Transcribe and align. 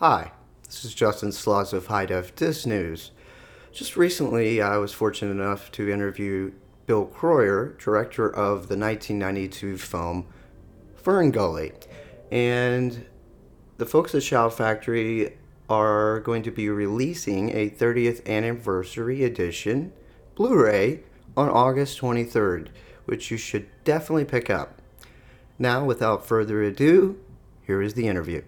Hi, 0.00 0.32
this 0.62 0.84
is 0.84 0.92
Justin 0.92 1.30
Sloss 1.30 1.72
of 1.72 1.86
High 1.86 2.04
Def 2.04 2.36
Disc 2.36 2.66
News. 2.66 3.12
Just 3.72 3.96
recently, 3.96 4.60
I 4.60 4.76
was 4.76 4.92
fortunate 4.92 5.30
enough 5.30 5.72
to 5.72 5.90
interview 5.90 6.52
Bill 6.84 7.06
Kroyer, 7.06 7.78
director 7.78 8.28
of 8.28 8.68
the 8.68 8.76
1992 8.76 9.78
film 9.78 10.26
Fern 10.96 11.30
Gully. 11.30 11.72
And 12.30 13.06
the 13.78 13.86
folks 13.86 14.14
at 14.14 14.22
Shout 14.22 14.52
Factory 14.52 15.38
are 15.70 16.20
going 16.20 16.42
to 16.42 16.50
be 16.50 16.68
releasing 16.68 17.56
a 17.56 17.70
30th 17.70 18.28
anniversary 18.28 19.24
edition 19.24 19.94
Blu 20.34 20.62
ray 20.62 21.04
on 21.38 21.48
August 21.48 21.98
23rd, 22.02 22.68
which 23.06 23.30
you 23.30 23.38
should 23.38 23.66
definitely 23.84 24.26
pick 24.26 24.50
up. 24.50 24.82
Now, 25.58 25.86
without 25.86 26.26
further 26.26 26.62
ado, 26.62 27.18
here 27.62 27.80
is 27.80 27.94
the 27.94 28.08
interview. 28.08 28.42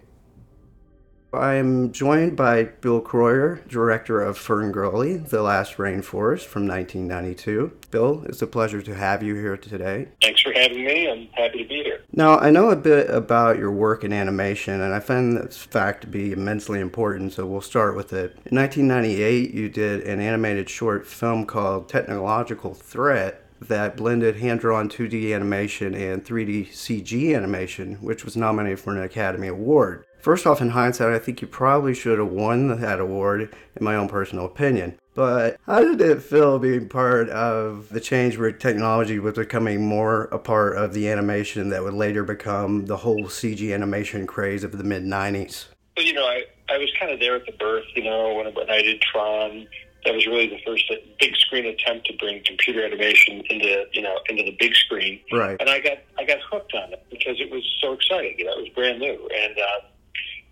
I'm 1.31 1.91
joined 1.91 2.35
by 2.35 2.63
Bill 2.63 3.01
Kroyer, 3.01 3.67
director 3.67 4.19
of 4.19 4.35
Fern 4.35 4.71
Gully, 4.71 5.17
The 5.17 5.43
Last 5.43 5.77
Rainforest 5.77 6.45
from 6.45 6.67
1992. 6.67 7.71
Bill, 7.91 8.23
it's 8.27 8.41
a 8.41 8.47
pleasure 8.47 8.81
to 8.81 8.95
have 8.95 9.21
you 9.21 9.35
here 9.35 9.55
today. 9.55 10.07
Thanks 10.23 10.41
for 10.41 10.51
having 10.53 10.83
me. 10.83 11.07
I'm 11.07 11.27
happy 11.33 11.61
to 11.61 11.69
be 11.69 11.83
here. 11.83 12.01
Now, 12.13 12.39
I 12.39 12.49
know 12.49 12.71
a 12.71 12.75
bit 12.75 13.11
about 13.11 13.59
your 13.59 13.71
work 13.71 14.03
in 14.03 14.11
animation, 14.11 14.81
and 14.81 14.91
I 14.91 14.99
find 14.99 15.37
this 15.37 15.57
fact 15.57 16.01
to 16.01 16.07
be 16.07 16.31
immensely 16.31 16.79
important, 16.79 17.33
so 17.33 17.45
we'll 17.45 17.61
start 17.61 17.95
with 17.95 18.11
it. 18.11 18.31
In 18.47 18.57
1998, 18.57 19.53
you 19.53 19.69
did 19.69 20.01
an 20.07 20.19
animated 20.19 20.67
short 20.67 21.05
film 21.05 21.45
called 21.45 21.89
Technological 21.89 22.73
Threat 22.73 23.43
that 23.61 23.97
blended 23.97 24.37
hand 24.37 24.61
drawn 24.61 24.89
2D 24.89 25.35
animation 25.35 25.93
and 25.93 26.23
3D 26.23 26.69
CG 26.69 27.35
animation, 27.35 27.95
which 27.95 28.25
was 28.25 28.37
nominated 28.37 28.79
for 28.79 28.95
an 28.95 29.03
Academy 29.03 29.47
Award. 29.47 30.05
First 30.19 30.45
off, 30.45 30.61
in 30.61 30.69
hindsight, 30.69 31.13
I 31.13 31.19
think 31.19 31.41
you 31.41 31.47
probably 31.47 31.93
should 31.93 32.19
have 32.19 32.27
won 32.27 32.81
that 32.81 32.99
award, 32.99 33.41
in 33.41 33.83
my 33.83 33.95
own 33.95 34.09
personal 34.09 34.45
opinion. 34.45 34.97
But 35.13 35.57
how 35.65 35.79
did 35.81 36.01
it 36.01 36.21
feel 36.21 36.59
being 36.59 36.87
part 36.87 37.29
of 37.29 37.89
the 37.89 37.99
change 37.99 38.37
where 38.37 38.51
technology 38.51 39.19
was 39.19 39.35
becoming 39.35 39.85
more 39.85 40.25
a 40.25 40.39
part 40.39 40.77
of 40.77 40.93
the 40.93 41.09
animation 41.09 41.69
that 41.69 41.83
would 41.83 41.93
later 41.93 42.23
become 42.23 42.85
the 42.85 42.97
whole 42.97 43.25
CG 43.25 43.73
animation 43.73 44.27
craze 44.27 44.63
of 44.63 44.77
the 44.77 44.83
mid 44.83 45.03
90s? 45.03 45.67
Well, 45.95 46.05
you 46.05 46.13
know, 46.13 46.25
I, 46.25 46.43
I 46.69 46.77
was 46.77 46.91
kind 46.99 47.11
of 47.11 47.19
there 47.19 47.35
at 47.35 47.45
the 47.45 47.51
birth, 47.53 47.85
you 47.95 48.03
know, 48.03 48.33
when, 48.35 48.53
when 48.53 48.69
I 48.69 48.81
did 48.81 49.01
Tron. 49.01 49.67
That 50.05 50.15
was 50.15 50.25
really 50.25 50.47
the 50.47 50.59
first 50.65 50.89
big 51.19 51.35
screen 51.35 51.65
attempt 51.65 52.07
to 52.07 52.13
bring 52.13 52.41
computer 52.45 52.85
animation 52.85 53.43
into, 53.49 53.85
you 53.91 54.01
know, 54.01 54.17
into 54.29 54.43
the 54.43 54.55
big 54.57 54.73
screen. 54.73 55.19
Right. 55.29 55.57
And 55.59 55.69
I 55.69 55.81
got, 55.81 55.97
I 56.17 56.23
got 56.23 56.37
hooked 56.49 56.73
on 56.73 56.93
it 56.93 57.05
because 57.09 57.41
it 57.41 57.51
was 57.51 57.63
so 57.81 57.91
exciting. 57.91 58.35
You 58.37 58.45
know, 58.45 58.53
it 58.53 58.61
was 58.61 58.69
brand 58.69 58.99
new. 58.99 59.29
And, 59.35 59.57
uh, 59.57 59.87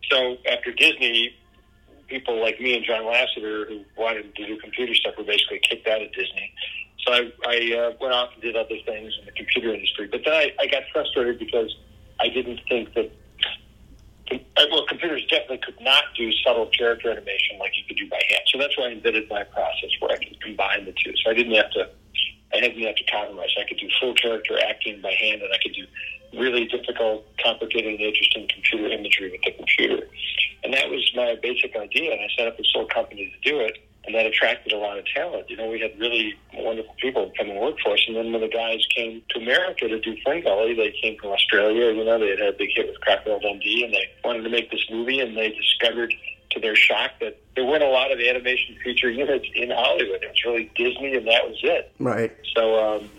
so 0.10 0.38
after 0.52 0.72
Disney, 0.72 1.36
people 2.08 2.42
like 2.42 2.60
me 2.60 2.76
and 2.76 2.86
John 2.86 3.04
Lasseter 3.04 3.68
who 3.68 3.84
wanted 3.98 4.34
to 4.36 4.48
do 4.48 4.58
computer 4.58 4.96
stuff 4.96 5.16
were 5.18 5.24
basically 5.24 5.60
kicked 5.70 5.88
out 5.88 6.02
of 6.02 6.12
Disney. 6.14 6.54
So 7.06 7.14
I, 7.14 7.32
I 7.46 7.78
uh, 7.78 7.94
went 8.00 8.14
off 8.14 8.30
and 8.34 8.42
did 8.42 8.56
other 8.56 8.76
things 8.86 9.14
in 9.20 9.26
the 9.26 9.32
computer 9.32 9.74
industry. 9.74 10.08
But 10.08 10.22
then 10.26 10.34
I, 10.34 10.52
I 10.60 10.68
got 10.68 10.84
frustrated 10.92 11.40
because 11.40 11.76
I 12.20 12.30
didn't 12.30 12.62
think 12.68 12.94
that 12.96 13.12
well, 14.72 14.86
computers 14.88 15.26
definitely 15.30 15.60
could 15.60 15.80
not 15.82 16.04
do 16.18 16.32
subtle 16.44 16.68
character 16.68 17.10
animation 17.10 17.60
like 17.60 17.72
you 17.78 17.84
could 17.88 17.98
do 17.98 18.10
by 18.10 18.22
hand. 18.30 18.42
So 18.48 18.58
that's 18.58 18.78
why 18.78 18.86
I 18.86 18.92
invented 18.92 19.30
my 19.30 19.44
process 19.44 19.90
where 20.00 20.12
I 20.12 20.18
could 20.18 20.42
combine 20.42 20.86
the 20.86 20.94
two. 20.94 21.14
So 21.24 21.32
I 21.32 21.34
didn't 21.34 21.56
have 21.56 21.72
to, 21.72 21.90
I 22.54 22.60
didn't 22.60 22.82
have 22.84 22.96
to 22.96 23.04
compromise. 23.06 23.50
I 23.60 23.68
could 23.68 23.78
do 23.78 23.88
full 24.02 24.14
character 24.16 24.60
acting 24.68 25.02
by 25.02 25.14
hand, 25.14 25.42
and 25.42 25.54
I 25.54 25.58
could 25.62 25.74
do 25.74 25.86
really 26.34 26.66
difficult, 26.66 27.26
complicated, 27.44 27.94
and 27.94 28.02
interesting 28.02 28.48
computer 28.54 28.88
imagery 28.88 29.32
with 29.32 29.42
the 29.44 29.52
computer. 29.52 30.08
And 30.64 30.74
that 30.74 30.90
was 30.90 31.12
my 31.16 31.36
basic 31.42 31.76
idea. 31.76 32.12
And 32.12 32.22
I 32.22 32.28
set 32.38 32.48
up 32.48 32.60
a 32.60 32.64
sole 32.74 32.88
company 32.88 33.34
to 33.34 33.50
do 33.50 33.60
it. 33.60 33.78
And 34.06 34.16
that 34.16 34.26
attracted 34.26 34.72
a 34.72 34.78
lot 34.78 34.98
of 34.98 35.06
talent. 35.14 35.50
You 35.50 35.58
know, 35.58 35.68
we 35.68 35.82
had 35.82 36.00
really 36.00 36.34
wonderful 36.54 36.96
people 36.98 37.30
come 37.38 37.50
and 37.50 37.60
work 37.60 37.76
for 37.84 37.92
us. 37.92 38.00
And 38.08 38.16
then 38.16 38.32
when 38.32 38.40
the 38.40 38.48
guys 38.48 38.80
came 38.96 39.22
to 39.32 39.40
America 39.42 39.90
to 39.90 40.00
do 40.00 40.16
Fern 40.24 40.42
Gully, 40.44 40.74
they 40.76 40.96
came 41.02 41.18
from 41.20 41.32
Australia. 41.32 41.92
You 41.94 42.06
know, 42.06 42.18
they 42.18 42.30
had 42.30 42.40
had 42.40 42.54
a 42.54 42.58
big 42.58 42.70
hit 42.74 42.88
with 42.88 43.02
Crocodile 43.02 43.42
Dundee, 43.42 43.84
and 43.84 43.94
they 43.94 44.10
wanted 44.24 44.44
to 44.44 44.50
make 44.50 44.72
this 44.72 44.80
movie. 44.90 45.20
And 45.20 45.36
they 45.36 45.50
discovered, 45.52 46.14
to 46.52 46.60
their 46.62 46.78
shock, 46.78 47.12
that 47.20 47.38
there 47.56 47.66
weren't 47.66 47.84
a 47.84 47.90
lot 47.90 48.14
of 48.14 48.20
animation 48.22 48.78
feature 48.82 49.10
units 49.10 49.46
in 49.54 49.72
Hollywood. 49.72 50.24
It 50.24 50.30
was 50.30 50.46
really 50.46 50.72
Disney, 50.78 51.14
and 51.16 51.28
that 51.28 51.50
was 51.50 51.60
it. 51.64 51.92
Right. 52.00 52.34
So 52.56 52.80
um, 52.80 53.10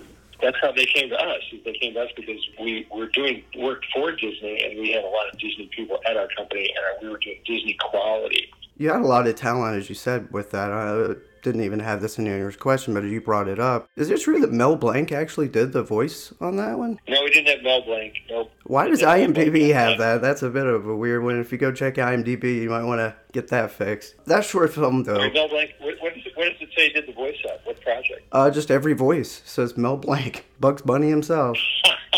that's 0.40 0.56
how 0.60 0.72
they 0.72 0.86
came 0.86 1.08
to 1.10 1.16
us. 1.16 1.42
They 1.64 1.72
came 1.80 1.94
to 1.94 2.00
us 2.00 2.10
because 2.16 2.40
we 2.60 2.86
were 2.94 3.08
doing 3.08 3.42
work 3.56 3.82
for 3.94 4.12
Disney, 4.12 4.62
and 4.64 4.78
we 4.78 4.92
had 4.92 5.04
a 5.04 5.08
lot 5.08 5.28
of 5.32 5.38
Disney 5.38 5.68
people 5.74 5.98
at 6.08 6.16
our 6.16 6.28
company, 6.36 6.70
and 6.74 7.02
we 7.02 7.08
were 7.08 7.18
doing 7.18 7.38
Disney 7.44 7.76
quality. 7.80 8.50
You 8.76 8.90
had 8.90 9.00
a 9.00 9.06
lot 9.06 9.26
of 9.26 9.34
talent, 9.34 9.76
as 9.76 9.88
you 9.88 9.96
said, 9.96 10.32
with 10.32 10.52
that. 10.52 10.70
I 10.70 11.14
didn't 11.42 11.62
even 11.62 11.80
have 11.80 12.00
this 12.00 12.18
in 12.18 12.26
your 12.26 12.52
question, 12.52 12.94
but 12.94 13.02
you 13.04 13.20
brought 13.20 13.48
it 13.48 13.58
up. 13.58 13.88
Is 13.96 14.10
it 14.10 14.20
true 14.20 14.40
that 14.40 14.52
Mel 14.52 14.76
Blanc 14.76 15.10
actually 15.10 15.48
did 15.48 15.72
the 15.72 15.82
voice 15.82 16.32
on 16.40 16.56
that 16.56 16.78
one? 16.78 16.98
No, 17.08 17.22
we 17.22 17.30
didn't 17.30 17.48
have 17.48 17.62
Mel 17.62 17.82
Blanc. 17.82 18.14
Nope. 18.30 18.52
Why 18.64 18.88
does 18.88 19.02
IMDb 19.02 19.72
have 19.72 19.98
that? 19.98 20.20
That's 20.20 20.42
a 20.42 20.50
bit 20.50 20.66
of 20.66 20.86
a 20.86 20.94
weird 20.94 21.24
one. 21.24 21.40
If 21.40 21.50
you 21.50 21.58
go 21.58 21.72
check 21.72 21.94
IMDb, 21.94 22.62
you 22.62 22.70
might 22.70 22.84
want 22.84 23.00
to 23.00 23.16
get 23.32 23.48
that 23.48 23.70
fixed. 23.70 24.14
That 24.26 24.44
short 24.44 24.72
film, 24.72 25.04
though. 25.04 25.18
Wait, 25.18 25.34
Mel 25.34 25.48
Blanc. 25.48 25.70
What, 25.80 25.94
what, 26.00 26.14
does 26.14 26.24
what 26.38 26.52
does 26.52 26.68
it 26.68 26.68
say? 26.76 26.92
Did 26.92 27.08
the 27.08 27.12
voice 27.12 27.36
of 27.52 27.58
what 27.64 27.80
project? 27.80 28.22
Uh, 28.30 28.48
just 28.48 28.70
every 28.70 28.92
voice 28.92 29.42
says 29.44 29.76
Mel 29.76 29.96
Blanc, 29.96 30.46
Bugs 30.60 30.82
Bunny 30.82 31.10
himself. 31.10 31.58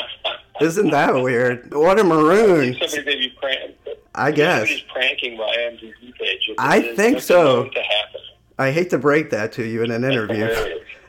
Isn't 0.61 0.91
that 0.91 1.15
weird? 1.15 1.73
What 1.73 1.99
a 1.99 2.05
maroon! 2.05 2.77
Somebody 2.79 3.05
maybe 3.07 3.35
prank. 3.41 3.77
I 4.15 4.31
guess. 4.31 4.69
Somebody's 4.69 4.85
pranking 4.93 5.37
my 5.39 5.57
IMDb 5.59 6.15
page. 6.19 6.51
I 6.59 6.95
think 6.97 7.21
so. 7.21 7.71
I 8.59 8.71
hate 8.71 8.91
to 8.91 8.99
break 8.99 9.31
that 9.31 9.53
to 9.53 9.65
you 9.65 9.83
in 9.83 9.91
an 9.91 10.05
interview. 10.05 10.49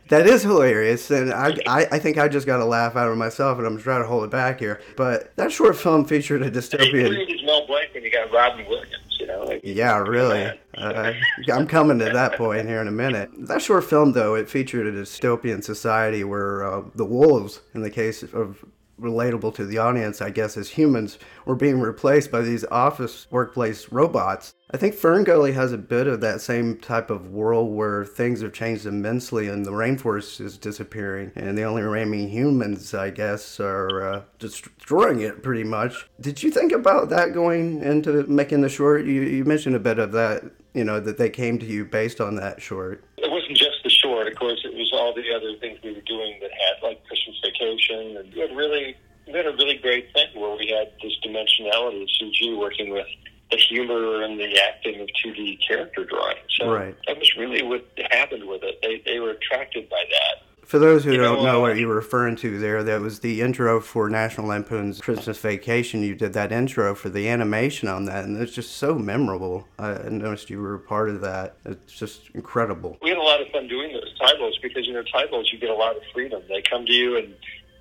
That 0.07 0.25
is 0.25 0.43
hilarious, 0.43 1.11
and 1.11 1.33
I, 1.33 1.57
I, 1.67 1.87
I 1.91 1.99
think 1.99 2.17
I 2.17 2.29
just 2.29 2.45
got 2.45 2.61
a 2.61 2.65
laugh 2.65 2.95
out 2.95 3.09
of 3.09 3.17
myself, 3.17 3.57
and 3.57 3.67
I'm 3.67 3.77
trying 3.77 4.01
to 4.03 4.07
hold 4.07 4.23
it 4.23 4.29
back 4.29 4.59
here. 4.59 4.79
But 4.95 5.35
that 5.35 5.51
short 5.51 5.75
film 5.75 6.05
featured 6.05 6.43
a 6.43 6.51
dystopian. 6.51 7.11
is 7.33 7.43
Mel 7.43 7.67
Blanc 7.67 7.93
when 7.93 8.03
you 8.03 8.11
got 8.11 8.31
Robin 8.31 8.65
Williams? 8.67 9.00
You 9.21 9.27
know. 9.27 9.43
Like, 9.43 9.61
Yeah, 9.63 9.99
really. 9.99 10.51
Uh, 10.75 11.13
I'm 11.53 11.67
coming 11.67 11.99
to 11.99 12.05
that 12.05 12.37
point 12.37 12.67
here 12.67 12.81
in 12.81 12.87
a 12.87 12.91
minute. 12.91 13.29
That 13.37 13.61
short 13.61 13.83
film, 13.83 14.13
though, 14.13 14.33
it 14.33 14.49
featured 14.49 14.87
a 14.87 14.91
dystopian 14.91 15.63
society 15.63 16.23
where 16.23 16.65
uh, 16.65 16.81
the 16.95 17.05
wolves, 17.05 17.61
in 17.75 17.83
the 17.83 17.91
case 17.91 18.23
of 18.23 18.65
relatable 18.99 19.53
to 19.55 19.65
the 19.65 19.77
audience, 19.77 20.21
I 20.21 20.31
guess, 20.31 20.57
as 20.57 20.69
humans, 20.69 21.19
were 21.45 21.55
being 21.55 21.79
replaced 21.79 22.31
by 22.31 22.41
these 22.41 22.65
office 22.65 23.27
workplace 23.29 23.91
robots. 23.91 24.55
I 24.73 24.77
think 24.77 24.95
Fern 24.95 25.25
Gully 25.25 25.51
has 25.51 25.73
a 25.73 25.77
bit 25.77 26.07
of 26.07 26.21
that 26.21 26.39
same 26.39 26.77
type 26.77 27.09
of 27.09 27.31
world 27.31 27.73
where 27.73 28.05
things 28.05 28.41
have 28.41 28.53
changed 28.53 28.85
immensely 28.85 29.49
and 29.49 29.65
the 29.65 29.71
rainforest 29.71 30.39
is 30.39 30.57
disappearing, 30.57 31.33
and 31.35 31.57
the 31.57 31.63
only 31.63 31.81
remaining 31.81 32.29
humans, 32.29 32.93
I 32.93 33.09
guess, 33.09 33.59
are 33.59 34.01
uh, 34.01 34.21
destroying 34.39 35.19
it 35.19 35.43
pretty 35.43 35.65
much. 35.65 36.07
Did 36.21 36.41
you 36.41 36.51
think 36.51 36.71
about 36.71 37.09
that 37.09 37.33
going 37.33 37.83
into 37.83 38.23
making 38.27 38.61
the 38.61 38.69
short? 38.69 39.05
You, 39.05 39.23
you 39.23 39.43
mentioned 39.43 39.75
a 39.75 39.79
bit 39.79 39.99
of 39.99 40.13
that, 40.13 40.43
you 40.73 40.85
know, 40.85 41.01
that 41.01 41.17
they 41.17 41.29
came 41.29 41.59
to 41.59 41.65
you 41.65 41.83
based 41.83 42.21
on 42.21 42.35
that 42.35 42.61
short. 42.61 43.03
it 43.17 43.29
wasn't 43.29 43.57
just 43.57 43.83
the 43.83 43.89
short. 43.89 44.27
Of 44.27 44.35
course, 44.37 44.61
it 44.63 44.73
was 44.73 44.89
all 44.93 45.13
the 45.13 45.33
other 45.35 45.57
things 45.59 45.79
we 45.83 45.91
were 45.93 46.07
doing 46.07 46.39
that 46.39 46.51
had 46.51 46.81
like 46.81 47.05
Christmas 47.07 47.35
Vacation, 47.43 48.15
and 48.15 48.33
we 48.33 48.39
had 48.39 48.55
really 48.55 48.95
we 49.27 49.33
had 49.33 49.47
a 49.47 49.51
really 49.51 49.77
great 49.77 50.11
thing 50.13 50.27
where 50.33 50.55
we 50.55 50.67
had 50.67 50.91
this 51.03 51.13
dimensionality 51.25 52.03
of 52.03 52.09
CG 52.19 52.57
working 52.57 52.89
with 52.91 53.07
the 53.51 53.57
humor 53.57 54.23
and 54.23 54.39
the 54.39 54.57
acting 54.67 55.01
of 55.01 55.07
2D 55.23 55.59
character 55.67 56.05
drawing. 56.05 56.37
So 56.57 56.71
Right. 56.71 56.95
that 57.07 57.17
was 57.19 57.35
really 57.37 57.61
what 57.61 57.85
happened 58.11 58.47
with 58.47 58.63
it. 58.63 58.79
They 58.81 59.01
they 59.05 59.19
were 59.19 59.31
attracted 59.31 59.89
by 59.89 60.03
that. 60.09 60.43
For 60.65 60.79
those 60.79 61.03
who 61.03 61.11
You 61.11 61.17
don't 61.17 61.39
know, 61.39 61.43
know 61.51 61.57
uh, 61.57 61.67
what 61.67 61.77
you 61.77 61.89
were 61.89 61.95
referring 61.95 62.37
to 62.37 62.57
there, 62.57 62.81
that 62.81 63.01
was 63.01 63.19
the 63.19 63.41
intro 63.41 63.81
for 63.81 64.09
National 64.09 64.47
Lampoon's 64.47 65.01
Christmas 65.01 65.37
Vacation. 65.37 66.01
You 66.01 66.15
did 66.15 66.31
that 66.31 66.53
intro 66.53 66.95
for 66.95 67.09
the 67.09 67.27
animation 67.27 67.89
on 67.89 68.05
that, 68.05 68.23
and 68.23 68.41
it's 68.41 68.53
just 68.53 68.77
so 68.77 68.95
memorable. 68.95 69.67
I 69.77 69.95
noticed 70.07 70.49
you 70.49 70.61
were 70.61 70.75
a 70.75 70.79
part 70.79 71.09
of 71.09 71.19
that. 71.21 71.57
It's 71.65 71.91
just 71.91 72.29
incredible. 72.33 72.97
We 73.01 73.09
had 73.09 73.17
a 73.17 73.21
lot 73.21 73.41
of 73.41 73.49
fun 73.49 73.67
doing 73.67 73.91
those 73.91 74.17
titles 74.17 74.57
because 74.61 74.87
you 74.87 74.93
know 74.93 75.03
titles 75.03 75.49
you 75.51 75.59
get 75.59 75.71
a 75.71 75.75
lot 75.75 75.97
of 75.97 76.03
freedom. 76.13 76.41
They 76.47 76.61
come 76.61 76.85
to 76.85 76.93
you 76.93 77.17
and 77.17 77.33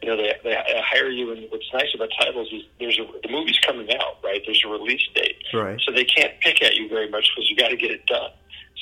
you 0.02 0.08
know 0.08 0.16
they, 0.16 0.32
they 0.42 0.56
hire 0.84 1.08
you. 1.08 1.32
And 1.32 1.46
what's 1.50 1.70
nice 1.72 1.94
about 1.94 2.08
titles 2.18 2.48
is 2.52 2.62
there's 2.78 2.98
a, 2.98 3.06
the 3.22 3.30
movie's 3.30 3.58
coming 3.58 3.88
out, 3.94 4.18
right? 4.24 4.40
There's 4.44 4.62
a 4.64 4.68
release 4.68 5.06
date. 5.14 5.36
Right. 5.52 5.80
So 5.84 5.92
they 5.92 6.04
can't 6.04 6.32
pick 6.40 6.62
at 6.62 6.74
you 6.74 6.88
very 6.88 7.10
much 7.10 7.30
because 7.34 7.50
you 7.50 7.56
got 7.56 7.68
to 7.68 7.76
get 7.76 7.90
it 7.90 8.06
done. 8.06 8.30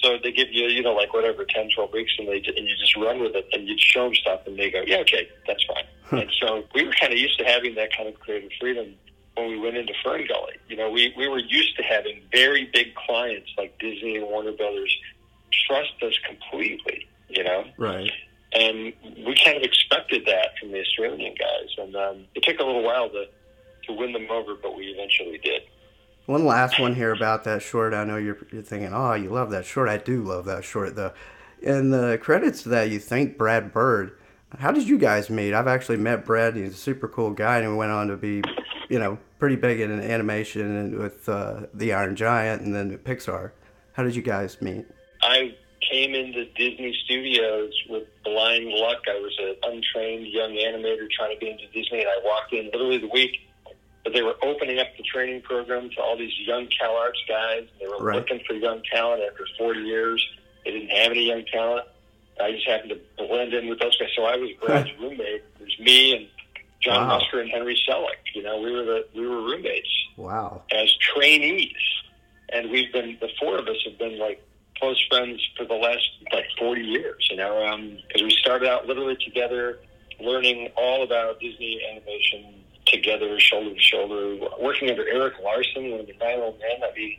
So 0.03 0.17
they 0.23 0.31
give 0.31 0.49
you, 0.53 0.67
you 0.67 0.83
know, 0.83 0.95
like 0.95 1.13
whatever, 1.13 1.45
10, 1.45 1.71
12 1.75 1.93
weeks, 1.93 2.13
and, 2.19 2.29
they, 2.29 2.37
and 2.37 2.69
you 2.69 2.77
just 2.77 2.97
run 2.97 3.21
with 3.21 3.35
it, 3.35 3.49
and 3.53 3.67
you 3.67 3.75
show 3.79 4.05
them 4.05 4.15
stuff, 4.15 4.41
and 4.47 4.57
they 4.57 4.71
go, 4.71 4.83
yeah, 4.87 4.99
okay, 4.99 5.29
that's 5.47 5.65
fine. 5.65 6.21
and 6.21 6.31
so 6.41 6.65
we 6.75 6.85
were 6.85 6.93
kind 6.93 7.13
of 7.13 7.19
used 7.19 7.39
to 7.39 7.45
having 7.45 7.75
that 7.75 7.95
kind 7.97 8.09
of 8.09 8.19
creative 8.21 8.51
freedom 8.61 8.95
when 9.35 9.49
we 9.49 9.59
went 9.59 9.77
into 9.77 9.93
Fern 10.05 10.27
Gully. 10.29 10.55
You 10.69 10.77
know, 10.77 10.91
we, 10.91 11.13
we 11.17 11.29
were 11.29 11.41
used 11.41 11.77
to 11.77 11.83
having 11.83 12.23
very 12.33 12.71
big 12.73 12.95
clients 12.95 13.51
like 13.59 13.79
Disney 13.79 14.17
and 14.17 14.27
Warner 14.27 14.53
Brothers 14.53 14.97
trust 15.67 15.95
us 16.03 16.15
completely, 16.27 17.09
you 17.29 17.43
know? 17.43 17.65
Right. 17.77 18.11
And 18.53 18.93
we 19.27 19.37
kind 19.45 19.57
of 19.57 19.63
expected 19.63 20.25
that 20.27 20.59
from 20.59 20.73
the 20.73 20.81
Australian 20.81 21.35
guys. 21.35 21.69
And 21.79 21.95
um, 21.97 22.25
it 22.35 22.43
took 22.43 22.59
a 22.59 22.65
little 22.65 22.83
while 22.83 23.11
to, 23.11 23.27
to 23.87 23.93
win 23.93 24.13
them 24.13 24.27
over, 24.31 24.55
but 24.55 24.77
we 24.77 24.87
eventually 24.87 25.39
did. 25.39 25.63
One 26.27 26.45
last 26.45 26.79
one 26.79 26.95
here 26.95 27.13
about 27.13 27.45
that 27.45 27.63
short. 27.63 27.95
I 27.95 28.05
know 28.05 28.17
you're, 28.17 28.39
you're 28.53 28.63
thinking, 28.63 28.93
oh, 28.93 29.15
you 29.15 29.31
love 29.31 29.51
that 29.51 29.65
short. 29.65 29.89
I 29.89 29.97
do 29.97 30.23
love 30.23 30.45
that 30.47 30.65
short, 30.65 30.95
though. 30.95 31.13
In 31.63 31.91
the 31.91 32.19
credits 32.23 32.63
to 32.63 32.69
that, 32.71 32.91
you 32.91 32.99
thank 32.99 33.37
Brad 33.37 33.73
Bird. 33.73 34.17
How 34.59 34.73
did 34.73 34.89
you 34.89 34.99
guys 34.99 35.29
meet? 35.29 35.53
I've 35.53 35.67
actually 35.67 35.99
met 35.99 36.25
Brad. 36.25 36.57
He's 36.57 36.75
a 36.75 36.77
super 36.77 37.09
cool 37.09 37.33
guy, 37.33 37.59
and 37.59 37.69
he 37.69 37.75
went 37.75 37.93
on 37.93 38.09
to 38.09 38.17
be, 38.17 38.43
you 38.89 38.99
know, 38.99 39.19
pretty 39.39 39.57
big 39.57 39.81
in 39.81 39.91
animation 40.01 40.77
and 40.77 40.99
with 40.99 41.29
uh, 41.29 41.67
the 41.75 41.93
Iron 41.93 42.17
Giant 42.17 42.63
and 42.63 42.75
then 42.75 42.97
Pixar. 42.99 43.53
How 43.93 44.03
did 44.03 44.15
you 44.17 44.23
guys 44.23 44.61
meet? 44.63 44.87
I 45.23 45.57
came 46.13 46.27
into 46.27 46.45
Disney 46.55 46.97
Studios 47.05 47.73
with 47.89 48.05
blind 48.25 48.69
luck. 48.69 48.99
I 49.09 49.19
was 49.21 49.37
an 49.39 49.55
untrained 49.63 50.27
young 50.29 50.53
animator 50.53 51.09
trying 51.11 51.39
to 51.39 51.45
get 51.45 51.53
into 51.53 51.67
Disney, 51.73 52.01
and 52.01 52.09
I 52.09 52.25
walked 52.25 52.53
in 52.53 52.67
literally 52.67 52.99
the 52.99 53.09
week 53.09 53.33
that 54.05 54.13
they 54.13 54.23
were 54.23 54.35
opening 54.43 54.79
up 54.79 54.87
the 54.97 55.03
training 55.03 55.43
program 55.43 55.91
to 55.91 56.01
all 56.01 56.17
these 56.17 56.33
young 56.47 56.67
CalArts 56.81 57.21
guys. 57.29 57.65
They 57.81 57.87
were 57.87 57.99
Right. 57.99 58.17
looking 58.17 58.41
for 58.47 58.55
young 58.55 58.83
talent 58.91 59.23
after 59.23 59.47
40 59.59 59.81
years. 59.81 60.25
They 60.65 60.71
didn't 60.73 60.91
have 60.91 61.11
any 61.13 61.27
young 61.27 61.45
talent. 61.47 61.87
I 62.41 62.53
just 62.53 62.67
happened 62.67 62.91
to 62.91 63.01
blend 63.27 63.53
in 63.53 63.69
with 63.69 63.81
those 63.81 63.97
guys. 63.99 64.09
So 64.15 64.25
I 64.25 64.37
was 64.37 64.51
Brad's 64.65 64.91
roommate. 65.01 65.43
It 65.59 65.61
was 65.61 65.79
me 65.81 66.15
and 66.17 66.29
John 66.81 67.09
Wow. 67.09 67.19
Musker 67.19 67.41
and 67.41 67.51
Henry 67.51 67.77
Selick. 67.89 68.23
You 68.35 68.43
know, 68.45 68.61
we 68.61 68.71
were 68.73 68.85
the 68.85 69.09
we 69.15 69.27
were 69.27 69.43
roommates 69.43 69.89
Wow. 70.17 70.63
as 70.71 70.93
trainees, 70.99 71.73
and 72.51 72.71
we've 72.71 72.93
been 72.93 73.19
the 73.21 73.29
four 73.41 73.59
of 73.59 73.67
us 73.67 73.77
have 73.85 73.99
been 73.99 74.19
like 74.19 74.41
close 74.79 75.03
friends 75.09 75.47
for 75.57 75.65
the 75.65 75.75
last 75.75 76.09
like 76.33 76.47
forty 76.59 76.83
years. 76.83 77.29
You 77.31 77.37
know, 77.37 77.67
um, 77.67 77.99
because 78.07 78.23
we 78.23 78.31
started 78.31 78.69
out 78.69 78.87
literally 78.87 79.17
together, 79.25 79.79
learning 80.21 80.69
all 80.77 81.03
about 81.03 81.41
Disney 81.41 81.81
animation 81.91 82.55
together, 82.87 83.39
shoulder 83.39 83.75
to 83.75 83.81
shoulder, 83.81 84.49
working 84.61 84.91
under 84.91 85.07
Eric 85.09 85.35
Larson, 85.43 85.91
one 85.91 86.01
of 86.01 86.07
the 86.07 86.15
nine 86.21 86.39
old 86.39 86.59
men. 86.59 86.83
I 86.83 86.97
mean, 86.97 87.19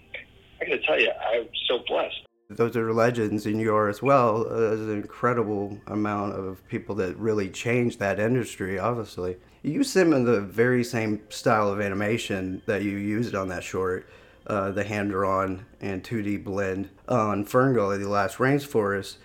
I 0.62 0.66
got 0.66 0.72
to 0.72 0.82
tell 0.82 1.00
you, 1.00 1.12
I'm 1.12 1.48
so 1.68 1.80
blessed. 1.88 2.26
Those 2.52 2.76
are 2.76 2.92
legends, 2.92 3.46
and 3.46 3.62
you 3.62 3.76
are 3.76 3.90
as 3.90 4.02
well. 4.02 4.44
There's 4.44 4.80
an 4.80 4.92
incredible 4.92 5.80
amount 5.86 6.34
of 6.34 6.68
people 6.68 6.96
that 6.96 7.16
really 7.18 7.48
changed 7.48 8.00
that 8.00 8.20
industry, 8.20 8.80
obviously. 8.80 9.38
You 9.62 9.84
some 9.84 10.14
of 10.14 10.26
the 10.26 10.42
very 10.42 10.84
same 10.84 11.22
style 11.30 11.70
of 11.70 11.80
animation 11.80 12.64
that 12.66 12.82
you 12.82 12.98
used 12.98 13.36
on 13.36 13.50
that 13.50 13.64
short, 13.64 14.10
uh, 14.50 14.72
the 14.72 14.84
hand 14.84 15.12
drawn 15.12 15.66
and 15.80 16.04
2D 16.04 16.44
blend 16.44 16.90
on 17.08 17.46
Ferngully, 17.46 18.00
The 18.00 18.10
Last 18.10 18.38
Rainforest, 18.38 19.18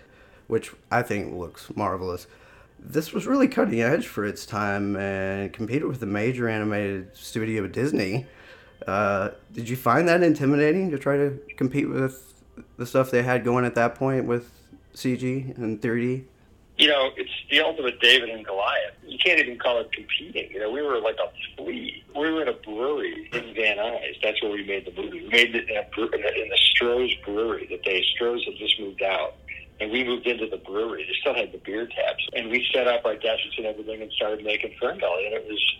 which 0.47 0.73
I 0.91 1.03
think 1.03 1.35
looks 1.35 1.75
marvelous. 1.75 2.27
This 2.79 3.13
was 3.13 3.27
really 3.27 3.49
cutting 3.49 3.81
edge 3.81 4.07
for 4.07 4.27
its 4.27 4.45
time 4.45 4.95
and 4.97 5.51
competed 5.53 5.89
with 5.89 6.01
the 6.01 6.07
major 6.07 6.49
animated 6.49 7.17
studio, 7.17 7.67
Disney. 7.67 8.27
Uh, 8.87 9.31
did 9.51 9.69
you 9.69 9.77
find 9.77 10.07
that 10.07 10.23
intimidating 10.23 10.91
to 10.91 10.99
try 10.99 11.17
to 11.17 11.41
compete 11.57 11.89
with 11.89 12.35
the 12.77 12.85
stuff 12.85 13.11
they 13.11 13.23
had 13.23 13.43
going 13.43 13.65
at 13.65 13.75
that 13.75 13.95
point 13.95 14.27
with 14.27 14.51
CG 14.95 15.57
and 15.57 15.81
3D? 15.81 16.25
You 16.77 16.89
know, 16.89 17.11
it's 17.17 17.31
the 17.51 17.61
ultimate 17.61 18.01
David 18.01 18.31
and 18.31 18.45
Goliath. 18.45 18.95
You 19.07 19.17
can't 19.19 19.39
even 19.39 19.59
call 19.59 19.81
it 19.81 19.93
competing. 19.93 20.51
You 20.51 20.59
know, 20.59 20.71
we 20.73 20.83
were 20.83 20.99
like 20.99 21.17
a 21.23 21.31
flea. 21.57 22.03
We 22.17 22.33
were 22.33 22.43
in 22.43 22.49
a 22.49 22.53
brewery 22.53 23.29
in 23.33 23.55
Van 23.55 23.77
Nuys. 23.77 24.21
That's 24.23 24.43
where 24.43 24.51
we 24.51 24.65
made 24.65 24.85
the 24.85 25.01
movie. 25.01 25.23
We 25.23 25.29
made 25.29 25.55
it 25.55 25.71
in, 25.71 25.77
a, 25.77 25.83
in, 25.83 26.49
the, 26.49 26.59
Stroh's 26.75 27.15
Brewery. 27.25 27.69
The 27.69 27.79
day 27.79 28.05
Stroh's 28.19 28.45
had 28.45 28.57
just 28.57 28.81
moved 28.81 29.03
out. 29.03 29.37
And 29.81 29.93
we 29.93 30.03
moved 30.03 30.27
into 30.27 30.49
the 30.49 30.57
brewery. 30.57 31.05
They 31.05 31.15
still 31.21 31.35
had 31.35 31.53
the 31.53 31.59
beer 31.59 31.87
taps. 31.87 32.27
And 32.33 32.51
we 32.51 32.67
set 32.73 32.89
up 32.89 33.05
our 33.05 33.15
gadgets 33.15 33.55
and 33.57 33.67
everything 33.67 34.03
and 34.03 34.11
started 34.13 34.45
making 34.45 34.75
Ferngully. 34.83 35.27
And 35.27 35.35
it 35.35 35.47
was 35.49 35.77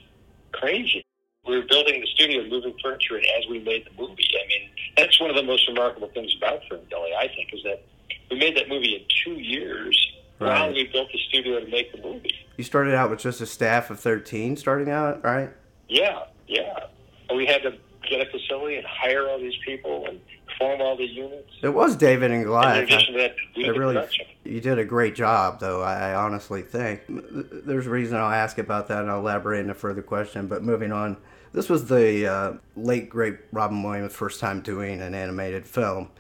crazy. 0.53 1.05
We 1.47 1.57
were 1.57 1.67
building 1.69 2.01
the 2.01 2.07
studio, 2.07 2.49
moving 2.49 2.75
furniture, 2.83 3.17
and 3.17 3.27
as 3.39 3.47
we 3.51 3.59
made 3.59 3.85
the 3.85 4.01
movie, 4.01 4.29
I 4.33 4.47
mean, 4.49 4.71
that's 4.97 5.21
one 5.21 5.29
of 5.29 5.37
the 5.37 5.43
most 5.43 5.69
remarkable 5.69 6.09
things 6.09 6.35
about 6.37 6.63
Ferngully, 6.71 7.15
I 7.19 7.29
think, 7.29 7.53
is 7.53 7.63
that 7.65 7.85
we 8.31 8.39
made 8.39 8.57
that 8.57 8.69
movie 8.69 8.95
in 8.97 9.03
two 9.25 9.39
years 9.43 10.14
Right. 10.41 10.73
we 10.73 10.87
built 10.93 11.09
the 11.13 11.19
studio 11.29 11.61
to 11.61 11.67
make 11.71 11.93
the 11.93 12.03
movie. 12.03 12.35
You 12.57 12.65
started 12.65 12.95
out 12.95 13.11
with 13.11 13.21
just 13.21 13.41
a 13.41 13.47
staff 13.47 13.91
of 13.91 14.01
13 14.01 14.57
starting 14.57 14.91
out, 14.91 15.25
right? 15.25 15.51
Yeah, 15.89 16.25
yeah. 16.49 16.87
And 17.29 17.39
we 17.39 17.47
had 17.47 17.63
to 17.63 17.75
get 18.09 18.21
a 18.27 18.31
facility 18.31 18.77
and 18.77 18.87
hire 18.87 19.29
all 19.29 19.39
these 19.39 19.57
people 19.65 20.07
and 20.09 20.21
form 20.59 20.81
all 20.81 20.97
the 20.97 21.07
units. 21.07 21.51
It 21.63 21.71
was 21.75 21.97
David 21.97 22.31
and 22.31 22.35
And 22.35 22.43
in 22.43 22.47
Goliath. 22.49 22.83
addition 22.85 23.15
to 23.15 23.21
that, 23.21 23.35
really, 23.57 23.95
production. 23.95 24.27
you 24.45 24.61
did 24.61 24.79
a 24.79 24.85
great 24.85 25.15
job, 25.15 25.59
though. 25.61 25.83
I, 25.83 26.11
I 26.11 26.15
honestly 26.15 26.63
think 26.63 27.01
there's 27.09 27.87
a 27.87 27.91
reason 27.91 28.17
I'll 28.17 28.31
ask 28.31 28.59
about 28.59 28.89
that, 28.89 29.01
and 29.03 29.11
I'll 29.11 29.21
elaborate 29.21 29.61
in 29.61 29.71
a 29.71 29.75
further 29.75 30.03
question. 30.03 30.47
But 30.47 30.63
moving 30.63 30.93
on, 30.93 31.17
this 31.53 31.69
was 31.69 31.87
the 31.87 32.27
uh, 32.27 32.53
late 32.77 33.09
great 33.09 33.39
Robin 33.53 33.83
Williams' 33.83 34.13
first 34.15 34.39
time 34.41 34.61
doing 34.61 35.01
an 35.01 35.15
animated 35.15 35.67
film. 35.67 36.11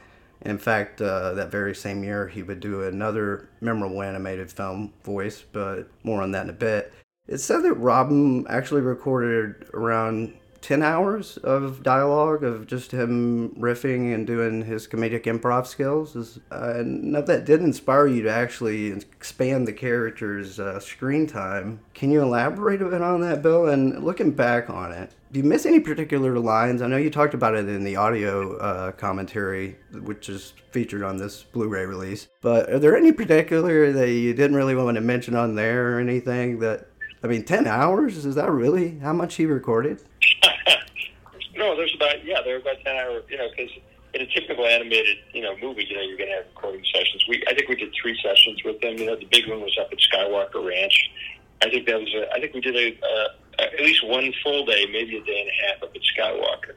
In 0.42 0.58
fact, 0.58 1.00
uh, 1.00 1.34
that 1.34 1.50
very 1.50 1.74
same 1.74 2.04
year, 2.04 2.28
he 2.28 2.42
would 2.42 2.60
do 2.60 2.82
another 2.82 3.48
memorable 3.60 4.02
animated 4.02 4.52
film 4.52 4.92
voice, 5.02 5.42
but 5.52 5.88
more 6.02 6.22
on 6.22 6.32
that 6.32 6.44
in 6.44 6.50
a 6.50 6.54
bit. 6.54 6.92
It 7.26 7.38
said 7.38 7.62
that 7.62 7.74
Robin 7.74 8.46
actually 8.48 8.82
recorded 8.82 9.66
around 9.72 10.34
10 10.64 10.82
hours 10.82 11.36
of 11.38 11.82
dialogue 11.82 12.42
of 12.42 12.66
just 12.66 12.90
him 12.90 13.50
riffing 13.58 14.14
and 14.14 14.26
doing 14.26 14.62
his 14.64 14.86
comedic 14.86 15.24
improv 15.24 15.66
skills. 15.66 16.16
Is, 16.16 16.38
uh, 16.50 16.74
and 16.76 17.14
that 17.14 17.44
did 17.44 17.60
inspire 17.60 18.06
you 18.06 18.22
to 18.22 18.30
actually 18.30 18.86
expand 18.86 19.68
the 19.68 19.74
character's 19.74 20.58
uh, 20.58 20.80
screen 20.80 21.26
time, 21.26 21.80
can 21.92 22.10
you 22.10 22.22
elaborate 22.22 22.80
a 22.80 22.88
bit 22.88 23.02
on 23.02 23.20
that, 23.20 23.42
Bill? 23.42 23.68
And 23.68 24.02
looking 24.02 24.30
back 24.30 24.70
on 24.70 24.90
it, 24.90 25.12
do 25.34 25.40
you 25.40 25.44
miss 25.44 25.66
any 25.66 25.80
particular 25.80 26.38
lines? 26.38 26.80
I 26.80 26.86
know 26.86 26.96
you 26.96 27.10
talked 27.10 27.34
about 27.34 27.56
it 27.56 27.68
in 27.68 27.82
the 27.82 27.96
audio 27.96 28.56
uh, 28.58 28.92
commentary, 28.92 29.76
which 29.90 30.28
is 30.28 30.54
featured 30.70 31.02
on 31.02 31.16
this 31.16 31.42
Blu 31.42 31.66
ray 31.66 31.84
release, 31.86 32.28
but 32.40 32.70
are 32.70 32.78
there 32.78 32.96
any 32.96 33.10
particular 33.10 33.90
that 33.90 34.10
you 34.10 34.32
didn't 34.32 34.54
really 34.54 34.76
want 34.76 34.94
to 34.94 35.00
mention 35.00 35.34
on 35.34 35.56
there 35.56 35.96
or 35.96 35.98
anything 35.98 36.60
that 36.60 36.86
I 37.24 37.26
mean, 37.26 37.44
ten 37.44 37.66
hours? 37.66 38.24
Is 38.24 38.36
that 38.36 38.48
really 38.52 39.00
how 39.00 39.12
much 39.12 39.34
he 39.34 39.44
recorded? 39.44 40.02
no, 41.56 41.76
there's 41.76 41.94
about 41.96 42.24
yeah, 42.24 42.40
there 42.44 42.54
are 42.54 42.60
about 42.60 42.76
ten 42.84 42.94
hours. 42.94 43.24
You 43.28 43.38
know, 43.38 43.48
because 43.56 43.72
in 44.14 44.20
a 44.20 44.26
typical 44.26 44.64
animated 44.66 45.16
you 45.32 45.42
know 45.42 45.56
movie, 45.60 45.84
you 45.84 45.96
know, 45.96 46.02
you're 46.02 46.16
going 46.16 46.30
to 46.30 46.36
have 46.36 46.46
recording 46.54 46.84
sessions. 46.94 47.24
We 47.28 47.42
I 47.48 47.54
think 47.54 47.68
we 47.68 47.74
did 47.74 47.92
three 48.00 48.16
sessions 48.22 48.62
with 48.64 48.80
them. 48.80 48.98
You 48.98 49.06
know, 49.06 49.16
the 49.16 49.26
big 49.32 49.48
one 49.48 49.60
was 49.60 49.76
up 49.80 49.88
at 49.90 49.98
Skywalker 49.98 50.64
Ranch. 50.64 51.10
I 51.60 51.70
think 51.70 51.86
that 51.88 51.98
was 51.98 52.14
a, 52.14 52.30
I 52.32 52.38
think 52.38 52.54
we 52.54 52.60
did 52.60 52.76
a 52.76 53.04
uh, 53.04 53.28
at 53.58 53.80
least 53.80 54.06
one 54.06 54.32
full 54.42 54.64
day, 54.64 54.86
maybe 54.90 55.16
a 55.16 55.24
day 55.24 55.40
and 55.40 55.48
a 55.48 55.66
half 55.66 55.82
up 55.82 55.94
at 55.94 56.02
Skywalker. 56.02 56.74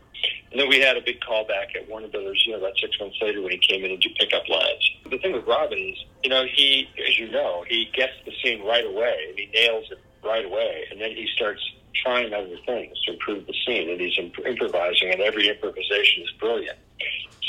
And 0.52 0.60
then 0.60 0.70
we 0.70 0.80
had 0.80 0.98
a 0.98 1.02
big 1.02 1.20
callback 1.20 1.76
at 1.76 1.90
Warner 1.90 2.08
Brothers, 2.08 2.42
you 2.46 2.54
know, 2.54 2.60
about 2.60 2.78
six 2.80 2.98
months 3.00 3.18
later 3.22 3.42
when 3.42 3.52
he 3.52 3.58
came 3.58 3.84
in 3.84 3.92
and 3.92 4.02
do 4.02 4.10
pickup 4.18 4.48
lines. 4.48 4.92
The 5.10 5.18
thing 5.18 5.34
with 5.34 5.46
Robin 5.46 5.78
is, 5.78 6.06
you 6.24 6.30
know, 6.30 6.46
he, 6.46 6.90
as 7.08 7.20
you 7.20 7.30
know, 7.30 7.66
he 7.68 7.90
gets 7.94 8.14
the 8.26 8.32
scene 8.42 8.64
right 8.66 8.86
away 8.86 9.28
and 9.30 9.38
he 9.38 9.48
nails 9.54 9.86
it 9.92 10.00
right 10.24 10.46
away. 10.46 10.86
And 10.90 11.02
then 11.02 11.12
he 11.12 11.28
starts 11.36 11.62
trying 11.94 12.34
other 12.34 12.58
things 12.66 13.00
to 13.06 13.14
improve 13.14 13.46
the 13.46 13.54
scene 13.66 13.90
and 13.90 14.00
he's 14.00 14.18
imp- 14.18 14.46
improvising 14.46 15.12
and 15.12 15.22
every 15.22 15.50
improvisation 15.50 16.24
is 16.24 16.32
brilliant. 16.40 16.78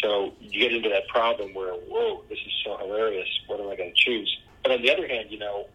So 0.02 0.32
you 0.40 0.60
get 0.60 0.72
into 0.72 0.88
that 0.88 1.08
problem 1.08 1.54
where, 1.54 1.74
whoa, 1.74 2.22
this 2.28 2.38
is 2.38 2.52
so 2.64 2.76
hilarious. 2.78 3.28
What 3.46 3.60
am 3.60 3.68
I 3.68 3.76
going 3.76 3.90
to 3.90 3.96
choose? 3.96 4.38
But 4.62 4.72
on 4.72 4.82
the 4.82 4.92
other 4.92 5.06
hand, 5.06 5.30
you 5.30 5.38
know, 5.38 5.66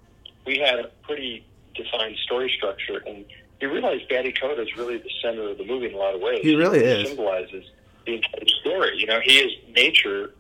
we 0.46 0.60
had 0.60 0.80
a 0.80 0.90
pretty 1.04 1.46
defined 1.76 2.18
story 2.18 2.52
structure 2.56 3.02
and 3.06 3.26
you 3.64 3.72
realize 3.72 4.02
Batty 4.10 4.34
Koda 4.34 4.62
is 4.62 4.76
really 4.76 4.98
the 4.98 5.10
center 5.22 5.50
of 5.50 5.58
the 5.58 5.66
movie 5.66 5.88
in 5.88 5.94
a 5.94 5.98
lot 5.98 6.14
of 6.14 6.20
ways. 6.20 6.40
He 6.42 6.54
really 6.54 6.80
is. 6.80 7.04
He 7.04 7.16
symbolizes 7.16 7.64
the 8.06 8.16
entire 8.16 8.46
story. 8.60 8.98
You 8.98 9.06
know, 9.08 9.22
he 9.24 9.38
is 9.40 9.54
nature 9.74 10.34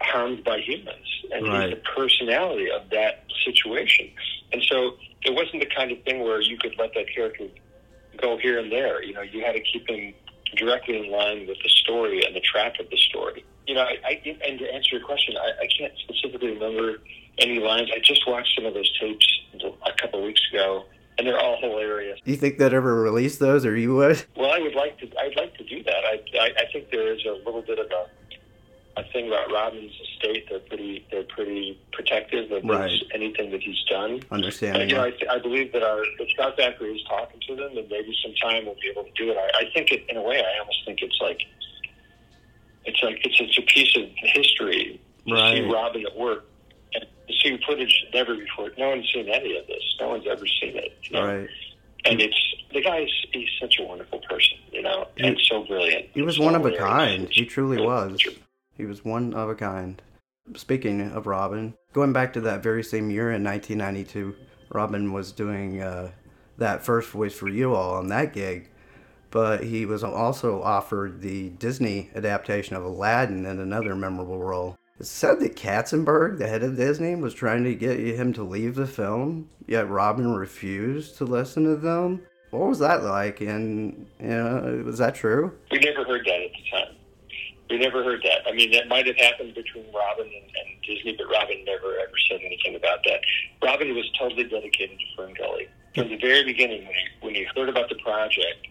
harmed 0.00 0.44
by 0.44 0.60
humans, 0.60 1.06
and 1.32 1.46
Right. 1.46 1.68
he's 1.68 1.74
the 1.78 1.82
personality 1.96 2.70
of 2.70 2.88
that 2.90 3.24
situation. 3.44 4.08
And 4.52 4.62
so 4.62 4.96
it 5.24 5.34
wasn't 5.34 5.60
the 5.60 5.66
kind 5.66 5.90
of 5.90 6.00
thing 6.04 6.20
where 6.20 6.40
you 6.40 6.56
could 6.58 6.78
let 6.78 6.94
that 6.94 7.12
character 7.12 7.48
go 8.18 8.38
here 8.38 8.60
and 8.60 8.70
there. 8.70 9.02
You 9.02 9.14
know, 9.14 9.22
you 9.22 9.44
had 9.44 9.52
to 9.54 9.60
keep 9.60 9.88
him 9.90 10.14
directly 10.56 10.96
in 10.96 11.10
line 11.10 11.48
with 11.48 11.58
the 11.64 11.68
story 11.70 12.24
and 12.24 12.34
the 12.36 12.40
track 12.40 12.78
of 12.78 12.88
the 12.88 12.96
story. 12.98 13.44
You 13.66 13.74
know, 13.74 13.82
I, 13.82 13.98
I 14.04 14.36
and 14.46 14.58
to 14.60 14.72
answer 14.72 14.96
your 14.96 15.04
question, 15.04 15.34
I, 15.36 15.64
I 15.64 15.66
can't 15.76 15.92
specifically 15.98 16.52
remember 16.52 16.98
any 17.38 17.58
lines. 17.58 17.90
I 17.94 17.98
just 17.98 18.26
watched 18.28 18.54
some 18.54 18.64
of 18.66 18.74
those 18.74 18.90
tapes 19.00 19.26
a 19.62 19.92
couple 20.00 20.20
of 20.20 20.24
weeks 20.26 20.40
ago, 20.52 20.84
and 21.20 21.28
they're 21.28 21.38
all 21.38 21.58
hilarious. 21.60 22.18
Do 22.24 22.30
you 22.30 22.36
think 22.38 22.56
they'd 22.56 22.72
ever 22.72 22.94
release 23.02 23.36
those, 23.36 23.66
or 23.66 23.76
you 23.76 23.94
would? 23.94 24.24
Well, 24.36 24.50
I 24.52 24.58
would 24.58 24.74
like 24.74 24.98
to. 25.00 25.06
I'd 25.20 25.36
like 25.36 25.54
to 25.58 25.64
do 25.64 25.82
that. 25.84 26.02
I, 26.04 26.22
I, 26.40 26.46
I 26.62 26.72
think 26.72 26.90
there 26.90 27.12
is 27.12 27.22
a 27.26 27.32
little 27.44 27.60
bit 27.60 27.78
of 27.78 27.86
a, 27.90 29.00
a 29.00 29.04
thing 29.12 29.28
about 29.28 29.52
Robin's 29.52 29.92
estate. 30.00 30.46
They're 30.48 30.60
pretty. 30.60 31.06
They're 31.10 31.24
pretty 31.24 31.78
protective 31.92 32.50
of 32.50 32.64
Right. 32.64 32.90
his, 32.90 33.04
anything 33.12 33.50
that 33.50 33.60
he's 33.62 33.82
done. 33.84 34.22
Understanding. 34.30 34.88
you 34.88 34.94
know, 34.96 35.04
I, 35.04 35.12
I 35.30 35.38
believe 35.38 35.72
that 35.74 35.82
our 35.82 35.98
that 36.18 36.28
Scott 36.30 36.54
Zachary 36.56 36.96
is 36.96 37.04
talking 37.06 37.38
to 37.48 37.54
them, 37.54 37.76
and 37.76 37.86
maybe 37.90 38.16
sometime 38.22 38.64
we'll 38.64 38.76
be 38.76 38.88
able 38.90 39.04
to 39.04 39.12
do 39.14 39.30
it. 39.30 39.36
I, 39.36 39.58
I 39.58 39.64
think 39.74 39.92
it, 39.92 40.04
in 40.08 40.16
a 40.16 40.22
way, 40.22 40.42
I 40.42 40.58
almost 40.60 40.82
think 40.86 41.02
it's 41.02 41.18
like 41.20 41.42
it's 42.86 43.02
like 43.02 43.18
it's 43.26 43.36
it's 43.38 43.58
a 43.58 43.62
piece 43.62 43.94
of 43.96 44.04
history 44.16 45.00
to 45.26 45.34
Right. 45.34 45.58
see 45.58 45.70
Robin 45.70 46.06
at 46.06 46.16
work 46.16 46.46
to 47.42 47.58
footage 47.66 48.06
never 48.14 48.34
before. 48.34 48.70
No 48.78 48.90
one's 48.90 49.10
seen 49.12 49.28
any 49.28 49.56
of 49.56 49.66
this. 49.66 49.82
No 50.00 50.08
one's 50.10 50.26
ever 50.26 50.46
seen 50.46 50.76
it. 50.76 50.96
you 51.04 51.12
know? 51.12 51.26
right. 51.26 51.48
and 52.04 52.20
it's 52.20 52.54
the 52.72 52.82
guy's 52.82 53.08
he's 53.32 53.48
such 53.60 53.76
a 53.78 53.84
wonderful 53.84 54.20
person, 54.28 54.56
you 54.72 54.82
know, 54.82 55.08
and 55.18 55.38
so 55.48 55.64
brilliant. 55.64 56.06
He 56.14 56.22
was 56.22 56.36
so 56.36 56.44
one 56.44 56.54
of 56.54 56.64
a 56.64 56.76
kind. 56.76 57.28
He 57.30 57.44
truly 57.44 57.80
was. 57.80 58.20
He 58.76 58.86
was 58.86 59.04
one 59.04 59.34
of 59.34 59.48
a 59.48 59.54
kind. 59.54 60.00
Speaking 60.56 61.12
of 61.12 61.26
Robin, 61.26 61.74
going 61.92 62.12
back 62.12 62.32
to 62.32 62.40
that 62.42 62.62
very 62.62 62.82
same 62.82 63.10
year 63.10 63.30
in 63.30 63.44
1992, 63.44 64.34
Robin 64.70 65.12
was 65.12 65.32
doing 65.32 65.80
uh, 65.80 66.10
that 66.58 66.84
first 66.84 67.10
voice 67.10 67.34
for 67.34 67.48
you 67.48 67.74
all 67.74 67.94
on 67.94 68.08
that 68.08 68.32
gig, 68.32 68.68
but 69.30 69.64
he 69.64 69.84
was 69.84 70.02
also 70.02 70.62
offered 70.62 71.20
the 71.20 71.50
Disney 71.50 72.10
adaptation 72.14 72.76
of 72.76 72.84
Aladdin 72.84 73.46
in 73.46 73.58
another 73.58 73.94
memorable 73.94 74.38
role. 74.38 74.78
It's 75.00 75.08
said 75.08 75.40
that 75.40 75.56
Katzenberg, 75.56 76.36
the 76.36 76.46
head 76.46 76.62
of 76.62 76.76
Disney, 76.76 77.14
was 77.14 77.32
trying 77.32 77.64
to 77.64 77.74
get 77.74 77.98
him 77.98 78.34
to 78.34 78.42
leave 78.42 78.74
the 78.74 78.86
film, 78.86 79.48
yet 79.66 79.88
Robin 79.88 80.34
refused 80.34 81.16
to 81.16 81.24
listen 81.24 81.64
to 81.64 81.76
them. 81.76 82.20
What 82.50 82.68
was 82.68 82.80
that 82.80 83.02
like? 83.02 83.40
And 83.40 84.06
you 84.20 84.28
know, 84.28 84.82
was 84.84 84.98
that 84.98 85.14
true? 85.14 85.56
We 85.70 85.78
never 85.78 86.04
heard 86.04 86.26
that 86.26 86.40
at 86.42 86.50
the 86.52 86.70
time. 86.70 86.96
We 87.70 87.78
never 87.78 88.04
heard 88.04 88.20
that. 88.24 88.46
I 88.46 88.52
mean, 88.52 88.72
that 88.72 88.88
might 88.88 89.06
have 89.06 89.16
happened 89.16 89.54
between 89.54 89.86
Robin 89.94 90.26
and, 90.26 90.34
and 90.34 90.82
Disney, 90.86 91.16
but 91.16 91.30
Robin 91.30 91.64
never 91.64 91.98
ever 91.98 92.12
said 92.28 92.40
anything 92.44 92.74
about 92.74 92.98
that. 93.04 93.20
Robin 93.62 93.94
was 93.94 94.04
totally 94.18 94.44
dedicated 94.44 94.98
to 94.98 95.04
Fern 95.16 95.32
Gully 95.32 95.68
from 95.94 96.10
the 96.10 96.18
very 96.18 96.44
beginning. 96.44 96.84
When 96.84 96.94
he 96.94 97.06
when 97.20 97.34
he 97.34 97.46
heard 97.56 97.70
about 97.70 97.88
the 97.88 97.96
project, 98.04 98.66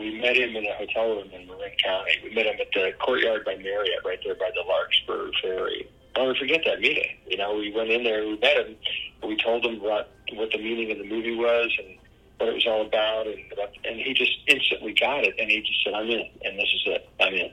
we 0.00 0.20
met 0.20 0.36
him 0.36 0.56
in 0.56 0.66
a 0.66 0.74
hotel 0.74 1.10
room 1.10 1.30
in 1.32 1.46
Marin 1.46 1.72
County. 1.82 2.12
We 2.24 2.34
met 2.34 2.46
him 2.46 2.56
at 2.60 2.68
the 2.72 2.92
Courtyard 2.98 3.44
by 3.44 3.56
Marriott, 3.56 4.00
right 4.04 4.18
there 4.24 4.34
by 4.34 4.50
the 4.54 4.62
Larkspur 4.66 5.30
Ferry. 5.42 5.88
I'll 6.16 6.26
never 6.26 6.38
forget 6.38 6.62
that 6.64 6.80
meeting. 6.80 7.16
You 7.28 7.36
know, 7.36 7.54
we 7.54 7.72
went 7.72 7.90
in 7.90 8.02
there, 8.02 8.26
we 8.26 8.36
met 8.38 8.56
him, 8.56 8.76
we 9.22 9.36
told 9.36 9.64
him 9.64 9.80
what 9.80 10.10
what 10.32 10.50
the 10.52 10.58
meaning 10.58 10.90
of 10.90 10.98
the 10.98 11.04
movie 11.04 11.36
was 11.36 11.70
and 11.78 11.96
what 12.38 12.48
it 12.48 12.54
was 12.54 12.66
all 12.66 12.86
about, 12.86 13.26
and 13.28 13.38
and 13.84 14.00
he 14.00 14.12
just 14.14 14.32
instantly 14.48 14.94
got 14.94 15.24
it, 15.24 15.34
and 15.38 15.50
he 15.50 15.60
just 15.60 15.84
said, 15.84 15.94
"I'm 15.94 16.08
in, 16.10 16.28
and 16.44 16.58
this 16.58 16.68
is 16.74 16.82
it, 16.86 17.08
I'm 17.20 17.34
in." 17.34 17.52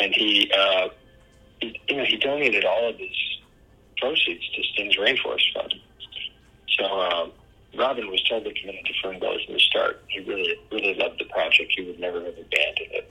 and 0.00 0.14
he, 0.14 0.50
uh, 0.56 0.88
you 1.60 1.96
know, 1.96 2.04
he 2.04 2.16
donated 2.16 2.64
all 2.64 2.88
of 2.88 2.96
his 2.96 3.16
proceeds 3.96 4.48
to 4.50 4.62
Sting's 4.72 4.96
Rainforest 4.96 5.52
Fund. 5.54 5.74
So 6.78 6.84
um, 6.84 7.32
Robin 7.76 8.10
was 8.10 8.22
totally 8.24 8.54
committed 8.54 8.84
to 8.84 8.92
Fern 9.02 9.18
Gully 9.18 9.42
from 9.44 9.54
the 9.54 9.60
start. 9.60 10.02
He 10.08 10.20
really, 10.20 10.54
really 10.72 10.94
loved 10.94 11.20
the 11.20 11.26
project. 11.26 11.72
He 11.76 11.84
would 11.84 12.00
never 12.00 12.18
have 12.18 12.34
abandoned 12.34 12.92
it. 12.92 13.10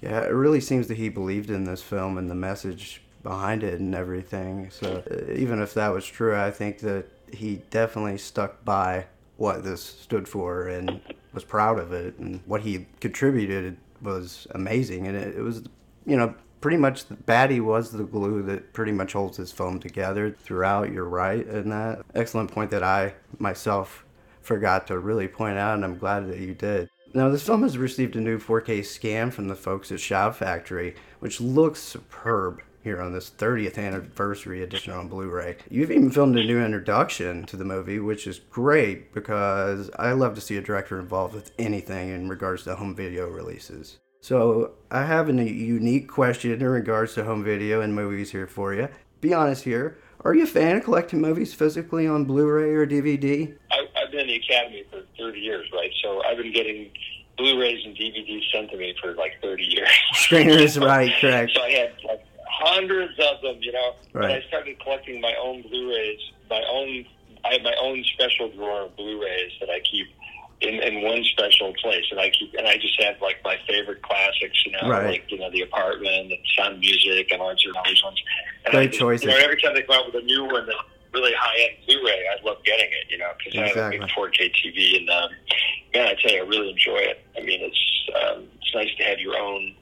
Yeah, 0.00 0.20
it 0.22 0.32
really 0.32 0.60
seems 0.60 0.88
that 0.88 0.96
he 0.96 1.08
believed 1.08 1.50
in 1.50 1.64
this 1.64 1.82
film 1.82 2.18
and 2.18 2.30
the 2.30 2.34
message 2.34 3.02
behind 3.22 3.62
it 3.62 3.80
and 3.80 3.94
everything. 3.94 4.70
So 4.70 5.02
uh, 5.10 5.32
even 5.32 5.60
if 5.60 5.74
that 5.74 5.88
was 5.88 6.06
true, 6.06 6.36
I 6.36 6.50
think 6.50 6.78
that 6.80 7.06
he 7.32 7.62
definitely 7.70 8.18
stuck 8.18 8.64
by 8.64 9.06
what 9.36 9.64
this 9.64 9.82
stood 9.82 10.28
for 10.28 10.68
and 10.68 11.00
was 11.32 11.44
proud 11.44 11.78
of 11.78 11.92
it 11.92 12.18
and 12.18 12.40
what 12.46 12.62
he 12.62 12.86
contributed 13.00 13.76
was 14.02 14.46
amazing, 14.52 15.06
and 15.06 15.16
it, 15.16 15.36
it 15.36 15.42
was, 15.42 15.62
you 16.06 16.16
know, 16.16 16.34
pretty 16.60 16.76
much 16.76 17.06
the 17.06 17.14
baddie 17.14 17.60
was 17.60 17.90
the 17.90 18.04
glue 18.04 18.42
that 18.42 18.72
pretty 18.72 18.92
much 18.92 19.12
holds 19.12 19.36
this 19.36 19.52
film 19.52 19.78
together 19.80 20.30
throughout. 20.30 20.92
You're 20.92 21.04
right 21.04 21.46
in 21.46 21.70
that. 21.70 22.02
Excellent 22.14 22.50
point 22.50 22.70
that 22.70 22.82
I 22.82 23.14
myself 23.38 24.04
forgot 24.40 24.86
to 24.88 24.98
really 24.98 25.28
point 25.28 25.58
out, 25.58 25.74
and 25.74 25.84
I'm 25.84 25.98
glad 25.98 26.28
that 26.28 26.38
you 26.38 26.54
did. 26.54 26.88
Now, 27.14 27.30
this 27.30 27.42
film 27.42 27.62
has 27.62 27.78
received 27.78 28.16
a 28.16 28.20
new 28.20 28.38
4K 28.38 28.84
scan 28.84 29.30
from 29.30 29.48
the 29.48 29.54
folks 29.54 29.90
at 29.90 30.00
Shout 30.00 30.36
Factory, 30.36 30.94
which 31.20 31.40
looks 31.40 31.80
superb 31.80 32.62
here 32.82 33.00
on 33.00 33.12
this 33.12 33.30
30th 33.30 33.78
anniversary 33.78 34.62
edition 34.62 34.92
on 34.92 35.08
Blu-ray. 35.08 35.56
You've 35.70 35.90
even 35.90 36.10
filmed 36.10 36.38
a 36.38 36.44
new 36.44 36.62
introduction 36.62 37.44
to 37.46 37.56
the 37.56 37.64
movie, 37.64 37.98
which 37.98 38.26
is 38.26 38.38
great 38.38 39.12
because 39.12 39.90
I 39.98 40.12
love 40.12 40.34
to 40.34 40.40
see 40.40 40.56
a 40.56 40.62
director 40.62 40.98
involved 40.98 41.34
with 41.34 41.50
anything 41.58 42.10
in 42.10 42.28
regards 42.28 42.64
to 42.64 42.76
home 42.76 42.94
video 42.94 43.28
releases. 43.28 43.98
So 44.20 44.72
I 44.90 45.04
have 45.04 45.28
a 45.28 45.32
unique 45.32 46.08
question 46.08 46.52
in 46.52 46.66
regards 46.66 47.14
to 47.14 47.24
home 47.24 47.44
video 47.44 47.80
and 47.80 47.94
movies 47.94 48.32
here 48.32 48.46
for 48.46 48.74
you. 48.74 48.88
Be 49.20 49.32
honest 49.32 49.64
here. 49.64 49.98
Are 50.24 50.34
you 50.34 50.44
a 50.44 50.46
fan 50.46 50.76
of 50.76 50.84
collecting 50.84 51.20
movies 51.20 51.54
physically 51.54 52.06
on 52.06 52.24
Blu-ray 52.24 52.72
or 52.74 52.86
DVD? 52.86 53.56
I, 53.70 53.86
I've 53.96 54.10
been 54.10 54.20
in 54.20 54.26
the 54.26 54.36
Academy 54.36 54.84
for 54.90 55.02
30 55.16 55.38
years, 55.38 55.68
right? 55.72 55.90
So 56.02 56.22
I've 56.24 56.36
been 56.36 56.52
getting 56.52 56.90
Blu-rays 57.36 57.84
and 57.84 57.96
DVDs 57.96 58.42
sent 58.52 58.70
to 58.72 58.76
me 58.76 58.94
for 59.00 59.14
like 59.14 59.40
30 59.40 59.62
years. 59.62 59.88
Screeners, 60.14 60.84
right? 60.86 61.12
Correct. 61.20 61.52
So 61.54 61.62
I 61.62 61.70
had 61.70 61.92
like 62.04 62.24
hundreds 62.50 63.12
of 63.20 63.40
them, 63.42 63.58
you 63.60 63.70
know. 63.70 63.94
Right. 64.12 64.42
I 64.42 64.48
started 64.48 64.80
collecting 64.80 65.20
my 65.20 65.34
own 65.40 65.62
Blu-rays, 65.62 66.20
my 66.50 66.62
own. 66.68 67.06
I 67.44 67.52
have 67.52 67.62
my 67.62 67.74
own 67.80 68.02
special 68.14 68.50
drawer 68.50 68.82
of 68.86 68.96
Blu-rays 68.96 69.52
that 69.60 69.70
I 69.70 69.78
keep 69.80 70.08
in, 70.60 70.74
in 70.74 71.02
one 71.02 71.22
special 71.24 71.72
place, 71.80 72.04
and 72.10 72.18
I 72.18 72.30
keep 72.30 72.54
and 72.54 72.66
I 72.66 72.76
just 72.76 73.00
have 73.02 73.20
like 73.20 73.36
my 73.44 73.56
favorite 73.68 74.02
classics, 74.02 74.64
you 74.66 74.72
know, 74.72 74.88
right. 74.88 75.06
like 75.06 75.24
you 75.28 75.38
know, 75.38 75.50
The 75.50 75.62
Apartment 75.62 76.32
and 76.32 76.34
Sound 76.56 76.80
Music 76.80 77.30
and 77.30 77.40
all 77.40 77.54
these 77.54 78.02
ones. 78.02 78.20
And 78.64 78.72
Great 78.72 78.92
choices. 78.92 79.24
You 79.24 79.30
know, 79.30 79.36
every 79.36 79.60
time 79.60 79.74
they 79.74 79.82
come 79.82 79.96
out 79.96 80.06
with 80.06 80.22
a 80.22 80.26
new 80.26 80.44
one 80.44 80.66
that's 80.66 80.78
really 81.14 81.32
high 81.38 81.60
end 81.60 81.76
Blu-ray, 81.86 82.26
I 82.28 82.44
love 82.44 82.62
getting 82.64 82.90
it, 82.90 83.10
you 83.10 83.18
know, 83.18 83.30
because 83.38 83.54
exactly. 83.54 83.80
I 83.80 83.84
have 83.84 83.94
a 83.94 83.98
big 83.98 84.10
4K 84.10 84.52
TV, 84.54 84.96
and 84.98 85.10
um, 85.10 85.30
man, 85.94 86.08
I 86.08 86.14
tell 86.20 86.32
you, 86.32 86.42
I 86.42 86.46
really 86.46 86.70
enjoy 86.70 86.98
it. 86.98 87.24
I 87.36 87.40
mean, 87.42 87.60
it's 87.62 88.10
um, 88.16 88.46
it's 88.60 88.74
nice 88.74 88.94
to 88.98 89.04
have 89.04 89.18
your 89.20 89.38
own 89.38 89.74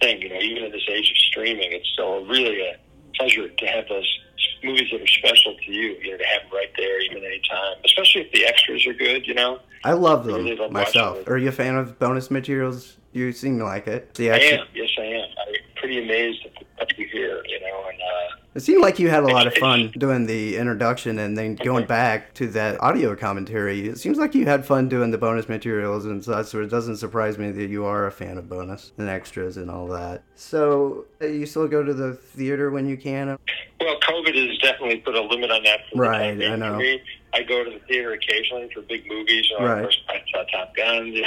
thing. 0.00 0.20
You 0.20 0.28
know, 0.28 0.40
even 0.40 0.64
in 0.64 0.72
this 0.72 0.86
age 0.88 1.10
of 1.10 1.16
streaming, 1.16 1.72
it's 1.72 1.88
still 1.88 2.26
really 2.26 2.60
a 2.60 2.76
pleasure 3.16 3.48
to 3.48 3.66
have 3.66 3.88
those 3.88 4.18
movies 4.64 4.88
that 4.92 5.00
are 5.00 5.06
special 5.06 5.56
to 5.56 5.72
you. 5.72 5.96
You 6.02 6.12
know, 6.12 6.18
to 6.18 6.24
have 6.24 6.42
them 6.42 6.52
right 6.52 6.70
there, 6.76 7.00
even 7.02 7.24
anytime. 7.24 7.76
Especially 7.84 8.22
if 8.22 8.32
the 8.32 8.46
extras 8.46 8.86
are 8.86 8.94
good. 8.94 9.26
You 9.26 9.34
know, 9.34 9.60
I 9.84 9.92
love 9.92 10.24
them 10.24 10.36
really 10.36 10.56
love 10.56 10.72
myself. 10.72 11.26
Are 11.28 11.38
you 11.38 11.48
a 11.48 11.52
fan 11.52 11.76
of 11.76 11.98
bonus 11.98 12.30
materials? 12.30 12.96
You 13.12 13.32
seem 13.32 13.58
to 13.58 13.64
like 13.64 13.86
it. 13.86 14.14
The 14.14 14.30
I 14.30 14.36
am. 14.36 14.66
Yes, 14.74 14.90
I 14.98 15.02
am. 15.02 15.28
I'm 15.46 15.54
pretty 15.76 16.02
amazed 16.02 16.46
at 16.46 16.64
what 16.76 16.98
you 16.98 17.06
hear. 17.06 17.44
You 17.46 17.60
know, 17.60 17.84
and. 17.88 18.00
Uh, 18.00 18.36
it 18.60 18.64
seemed 18.64 18.82
like 18.82 18.98
you 18.98 19.08
had 19.08 19.22
a 19.22 19.26
lot 19.26 19.46
of 19.46 19.54
fun 19.54 19.90
doing 19.96 20.26
the 20.26 20.58
introduction 20.58 21.18
and 21.18 21.34
then 21.34 21.54
going 21.54 21.86
back 21.86 22.34
to 22.34 22.46
that 22.48 22.78
audio 22.82 23.16
commentary. 23.16 23.88
It 23.88 23.98
seems 23.98 24.18
like 24.18 24.34
you 24.34 24.44
had 24.44 24.66
fun 24.66 24.86
doing 24.86 25.10
the 25.10 25.16
bonus 25.16 25.48
materials 25.48 26.04
and 26.04 26.22
such, 26.22 26.48
so 26.48 26.60
it 26.60 26.66
doesn't 26.66 26.98
surprise 26.98 27.38
me 27.38 27.52
that 27.52 27.70
you 27.70 27.86
are 27.86 28.06
a 28.06 28.12
fan 28.12 28.36
of 28.36 28.50
bonus 28.50 28.92
and 28.98 29.08
extras 29.08 29.56
and 29.56 29.70
all 29.70 29.86
that. 29.86 30.24
So, 30.34 31.06
uh, 31.22 31.26
you 31.26 31.46
still 31.46 31.68
go 31.68 31.82
to 31.82 31.94
the 31.94 32.12
theater 32.12 32.70
when 32.70 32.86
you 32.86 32.98
can? 32.98 33.38
Well, 33.80 33.98
COVID 34.00 34.48
has 34.48 34.58
definitely 34.58 34.98
put 34.98 35.14
a 35.14 35.22
limit 35.22 35.50
on 35.50 35.62
that. 35.62 35.80
For 35.90 36.02
right, 36.02 36.32
I 36.42 36.56
know. 36.56 36.76
Me. 36.76 37.00
I 37.32 37.42
go 37.42 37.64
to 37.64 37.70
the 37.70 37.78
theater 37.86 38.12
occasionally 38.12 38.68
for 38.74 38.82
big 38.82 39.08
movies. 39.08 39.48
You 39.48 39.58
know, 39.58 39.66
right. 39.66 39.78
Of 39.78 39.84
course, 39.84 40.02
I 40.10 40.22
saw 40.30 40.44
Top 40.44 40.76
Gun. 40.76 41.14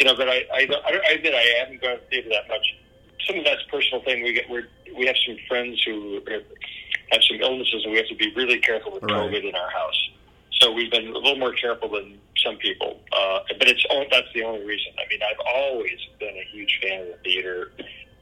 You 0.00 0.06
know, 0.06 0.16
but 0.16 0.28
I, 0.28 0.42
I, 0.52 0.66
I, 0.86 1.00
I 1.08 1.12
admit 1.12 1.34
I 1.34 1.60
haven't 1.60 1.80
gone 1.80 1.94
to 1.94 2.00
the 2.00 2.06
theater 2.10 2.28
that 2.30 2.48
much 2.48 2.66
some 3.26 3.38
of 3.38 3.44
that's 3.44 3.62
personal 3.70 4.02
thing. 4.04 4.22
We 4.22 4.32
get 4.32 4.48
we're, 4.48 4.68
we 4.96 5.06
have 5.06 5.16
some 5.26 5.36
friends 5.48 5.82
who 5.84 6.20
have 7.10 7.22
some 7.22 7.40
illnesses, 7.40 7.82
and 7.84 7.92
we 7.92 7.98
have 7.98 8.08
to 8.08 8.16
be 8.16 8.32
really 8.34 8.58
careful 8.58 8.92
with 8.92 9.02
right. 9.04 9.12
COVID 9.12 9.48
in 9.48 9.54
our 9.54 9.70
house. 9.70 10.10
So 10.60 10.72
we've 10.72 10.90
been 10.90 11.08
a 11.08 11.12
little 11.12 11.36
more 11.36 11.52
careful 11.52 11.88
than 11.90 12.18
some 12.42 12.56
people, 12.56 13.00
uh, 13.12 13.40
but 13.58 13.68
it's 13.68 13.84
all, 13.90 14.04
that's 14.10 14.28
the 14.34 14.44
only 14.44 14.64
reason. 14.64 14.92
I 14.98 15.08
mean, 15.08 15.20
I've 15.22 15.40
always 15.46 15.98
been 16.18 16.36
a 16.36 16.44
huge 16.52 16.78
fan 16.82 17.00
of 17.02 17.06
the 17.08 17.16
theater, 17.24 17.72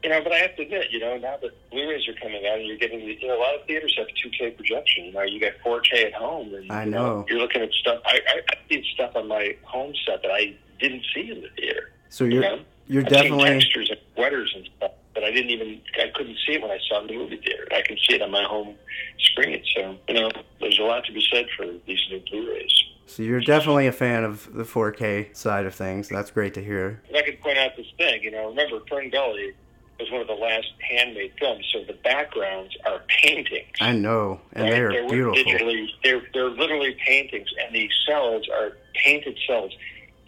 you 0.02 0.10
know. 0.10 0.22
But 0.22 0.32
I 0.32 0.38
have 0.38 0.56
to 0.56 0.62
admit, 0.62 0.88
you 0.90 0.98
know, 0.98 1.16
now 1.18 1.36
that 1.42 1.70
Blu-rays 1.70 2.08
are 2.08 2.14
coming 2.14 2.46
out, 2.46 2.58
and 2.58 2.66
you're 2.66 2.78
getting, 2.78 3.00
you 3.00 3.28
know, 3.28 3.38
a 3.38 3.40
lot 3.40 3.54
of 3.54 3.66
theaters 3.66 3.94
have 3.98 4.06
2K 4.08 4.56
projection. 4.56 5.06
You 5.06 5.12
know, 5.12 5.22
you 5.22 5.40
got 5.40 5.52
4K 5.64 6.06
at 6.06 6.14
home, 6.14 6.54
and 6.54 6.72
I 6.72 6.84
know, 6.84 6.86
you 6.86 6.92
know 6.92 7.26
you're 7.28 7.38
looking 7.38 7.62
at 7.62 7.72
stuff. 7.72 8.00
I, 8.06 8.20
I, 8.26 8.40
I 8.50 8.54
see 8.68 8.84
stuff 8.94 9.14
on 9.14 9.28
my 9.28 9.56
home 9.62 9.92
set 10.06 10.22
that 10.22 10.30
I 10.30 10.54
didn't 10.80 11.04
see 11.14 11.30
in 11.30 11.42
the 11.42 11.48
theater. 11.56 11.92
So 12.08 12.24
you're 12.24 12.34
you 12.34 12.40
know? 12.40 12.60
you're 12.88 13.02
I've 13.02 13.08
definitely 13.08 13.44
textures 13.44 13.90
and 13.90 14.00
sweaters 14.22 14.52
and 14.54 14.68
stuff 14.76 14.92
but 15.14 15.24
I 15.24 15.30
didn't 15.30 15.50
even 15.50 15.80
I 15.96 16.10
couldn't 16.14 16.36
see 16.46 16.54
it 16.54 16.62
when 16.62 16.70
I 16.70 16.78
saw 16.88 16.98
it 16.98 17.02
in 17.02 17.06
the 17.08 17.22
movie 17.22 17.36
theater. 17.36 17.66
I 17.70 17.82
can 17.82 17.96
see 17.96 18.16
it 18.16 18.22
on 18.22 18.30
my 18.30 18.44
home 18.44 18.74
screen. 19.18 19.62
So 19.74 19.96
you 20.08 20.14
know, 20.14 20.30
there's 20.60 20.78
a 20.78 20.82
lot 20.82 21.04
to 21.04 21.12
be 21.12 21.24
said 21.32 21.46
for 21.56 21.66
these 21.86 22.00
new 22.10 22.22
Blu-rays. 22.30 22.84
So 23.06 23.22
you're 23.22 23.40
definitely 23.40 23.86
a 23.86 23.92
fan 23.92 24.24
of 24.24 24.54
the 24.54 24.64
4K 24.64 25.36
side 25.36 25.66
of 25.66 25.74
things. 25.74 26.08
That's 26.08 26.30
great 26.30 26.54
to 26.54 26.64
hear. 26.64 27.02
If 27.10 27.16
I 27.16 27.22
could 27.22 27.40
point 27.42 27.58
out 27.58 27.76
this 27.76 27.86
thing, 27.98 28.22
you 28.22 28.30
know, 28.30 28.48
remember 28.48 28.80
Fern 28.88 29.10
Gully 29.10 29.52
was 30.00 30.10
one 30.10 30.22
of 30.22 30.28
the 30.28 30.34
last 30.34 30.68
handmade 30.80 31.32
films, 31.38 31.68
so 31.72 31.84
the 31.84 31.92
backgrounds 31.92 32.74
are 32.86 33.02
paintings. 33.22 33.68
I 33.80 33.92
know, 33.92 34.40
and 34.54 34.64
right? 34.64 34.70
they 34.70 34.80
are 34.80 34.92
they're 34.92 35.08
beautiful. 35.08 35.44
Digitally, 35.44 35.86
they're 36.02 36.22
they're 36.32 36.50
literally 36.50 36.96
paintings, 37.06 37.48
and 37.62 37.74
the 37.74 37.88
cels 38.08 38.48
are 38.48 38.78
painted 38.94 39.38
cels. 39.46 39.72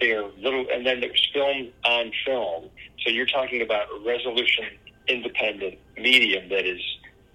They're 0.00 0.24
little, 0.38 0.66
and 0.72 0.84
then 0.84 1.02
it 1.02 1.10
was 1.10 1.28
filmed 1.32 1.72
on 1.84 2.12
film. 2.24 2.70
So 3.04 3.10
you're 3.10 3.26
talking 3.26 3.62
about 3.62 3.88
a 3.94 4.04
resolution 4.04 4.64
independent 5.06 5.78
medium 5.96 6.48
that 6.48 6.66
is 6.66 6.80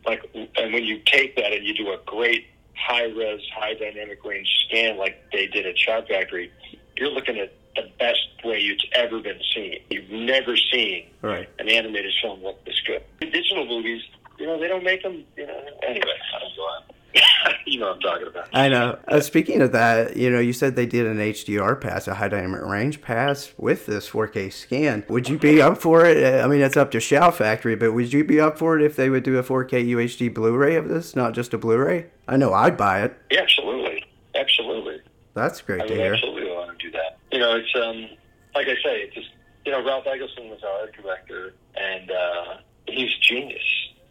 like, 0.05 0.23
and 0.33 0.73
when 0.73 0.83
you 0.83 1.01
take 1.05 1.35
that 1.35 1.53
and 1.53 1.65
you 1.65 1.73
do 1.73 1.91
a 1.91 1.99
great 2.05 2.47
high 2.75 3.05
res, 3.05 3.41
high 3.53 3.73
dynamic 3.75 4.23
range 4.23 4.47
scan 4.67 4.97
like 4.97 5.21
they 5.31 5.47
did 5.47 5.65
at 5.65 5.77
Shout 5.77 6.07
Factory, 6.07 6.51
you're 6.95 7.11
looking 7.11 7.37
at 7.37 7.53
the 7.75 7.89
best 7.99 8.27
way 8.43 8.57
it's 8.59 8.83
ever 8.93 9.19
been 9.19 9.39
seen. 9.53 9.79
You've 9.89 10.09
never 10.09 10.57
seen 10.57 11.07
right. 11.21 11.49
an 11.59 11.69
animated 11.69 12.13
film 12.21 12.43
look 12.43 12.63
this 12.65 12.79
good. 12.85 13.03
The 13.19 13.29
digital 13.29 13.65
movies, 13.65 14.01
you 14.37 14.45
know, 14.45 14.59
they 14.59 14.67
don't 14.67 14.83
make 14.83 15.03
them. 15.03 15.23
You 15.37 15.47
know, 15.47 15.61
anyway, 15.87 16.13
I 16.35 16.39
don't 16.39 16.55
go 16.55 16.61
on. 16.63 16.83
you 17.65 17.79
know 17.79 17.87
what 17.87 17.95
I'm 17.95 18.01
talking 18.01 18.27
about. 18.27 18.47
I 18.53 18.69
know. 18.69 18.97
Uh, 19.07 19.19
speaking 19.19 19.61
of 19.61 19.71
that, 19.71 20.15
you 20.17 20.29
know, 20.29 20.39
you 20.39 20.53
said 20.53 20.75
they 20.75 20.85
did 20.85 21.05
an 21.05 21.17
HDR 21.17 21.79
pass, 21.79 22.07
a 22.07 22.15
high 22.15 22.27
dynamic 22.27 22.61
range 22.61 23.01
pass 23.01 23.53
with 23.57 23.85
this 23.85 24.09
4K 24.09 24.51
scan. 24.51 25.03
Would 25.09 25.29
you 25.29 25.37
be 25.37 25.61
up 25.61 25.77
for 25.77 26.05
it? 26.05 26.43
I 26.43 26.47
mean, 26.47 26.61
it's 26.61 26.77
up 26.77 26.91
to 26.91 26.99
Shout 26.99 27.35
Factory, 27.35 27.75
but 27.75 27.93
would 27.93 28.13
you 28.13 28.23
be 28.23 28.39
up 28.39 28.57
for 28.57 28.77
it 28.77 28.83
if 28.83 28.95
they 28.95 29.09
would 29.09 29.23
do 29.23 29.37
a 29.37 29.43
4K 29.43 29.87
UHD 29.89 30.33
Blu-ray 30.33 30.75
of 30.75 30.89
this, 30.89 31.15
not 31.15 31.33
just 31.33 31.53
a 31.53 31.57
Blu-ray? 31.57 32.07
I 32.27 32.37
know 32.37 32.53
I'd 32.53 32.77
buy 32.77 33.03
it. 33.03 33.17
Yeah, 33.31 33.41
absolutely, 33.41 34.03
absolutely. 34.35 35.01
That's 35.33 35.61
great 35.61 35.81
I 35.81 35.87
to 35.87 35.95
hear. 35.95 36.13
absolutely 36.13 36.49
want 36.51 36.77
to 36.77 36.85
do 36.85 36.91
that. 36.91 37.17
You 37.31 37.39
know, 37.39 37.55
it's 37.55 37.75
um, 37.75 38.09
like 38.55 38.67
I 38.67 38.75
say, 38.83 39.01
it's 39.01 39.15
just 39.15 39.29
you 39.65 39.71
know, 39.71 39.85
Ralph 39.85 40.07
Eggleston 40.07 40.49
was 40.49 40.63
our 40.63 40.79
art 40.81 40.95
director, 40.95 41.53
and 41.75 42.11
uh, 42.11 42.57
he's 42.87 43.13
genius. 43.17 43.61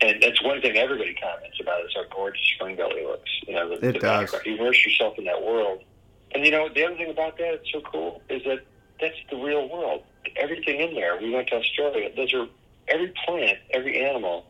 And 0.01 0.23
that's 0.23 0.43
one 0.43 0.61
thing 0.61 0.77
everybody 0.77 1.15
comments 1.15 1.59
about 1.61 1.85
is 1.85 1.91
how 1.95 2.05
gorgeous 2.15 2.43
Spring 2.55 2.77
Valley 2.77 3.05
looks. 3.05 3.31
You 3.47 3.55
know, 3.55 3.69
the, 3.69 3.75
It 3.75 3.81
the 3.81 3.99
does. 3.99 4.31
background. 4.33 4.47
You 4.47 4.57
immerse 4.57 4.85
yourself 4.85 5.19
in 5.19 5.25
that 5.25 5.43
world. 5.43 5.83
And 6.33 6.45
you 6.45 6.53
know, 6.53 6.69
the 6.73 6.85
other 6.85 6.97
thing 6.97 7.11
about 7.11 7.37
that 7.39 7.59
that's 7.59 7.73
so 7.73 7.81
cool 7.81 8.23
is 8.29 8.43
that 8.45 8.61
that's 9.01 9.17
the 9.31 9.37
real 9.37 9.69
world. 9.69 10.03
Everything 10.37 10.81
in 10.81 10.95
there. 10.95 11.19
We 11.21 11.31
went 11.31 11.49
to 11.49 11.57
Australia. 11.57 12.11
Those 12.15 12.33
are 12.35 12.47
every 12.89 13.13
plant, 13.25 13.59
every 13.73 14.05
animal 14.05 14.47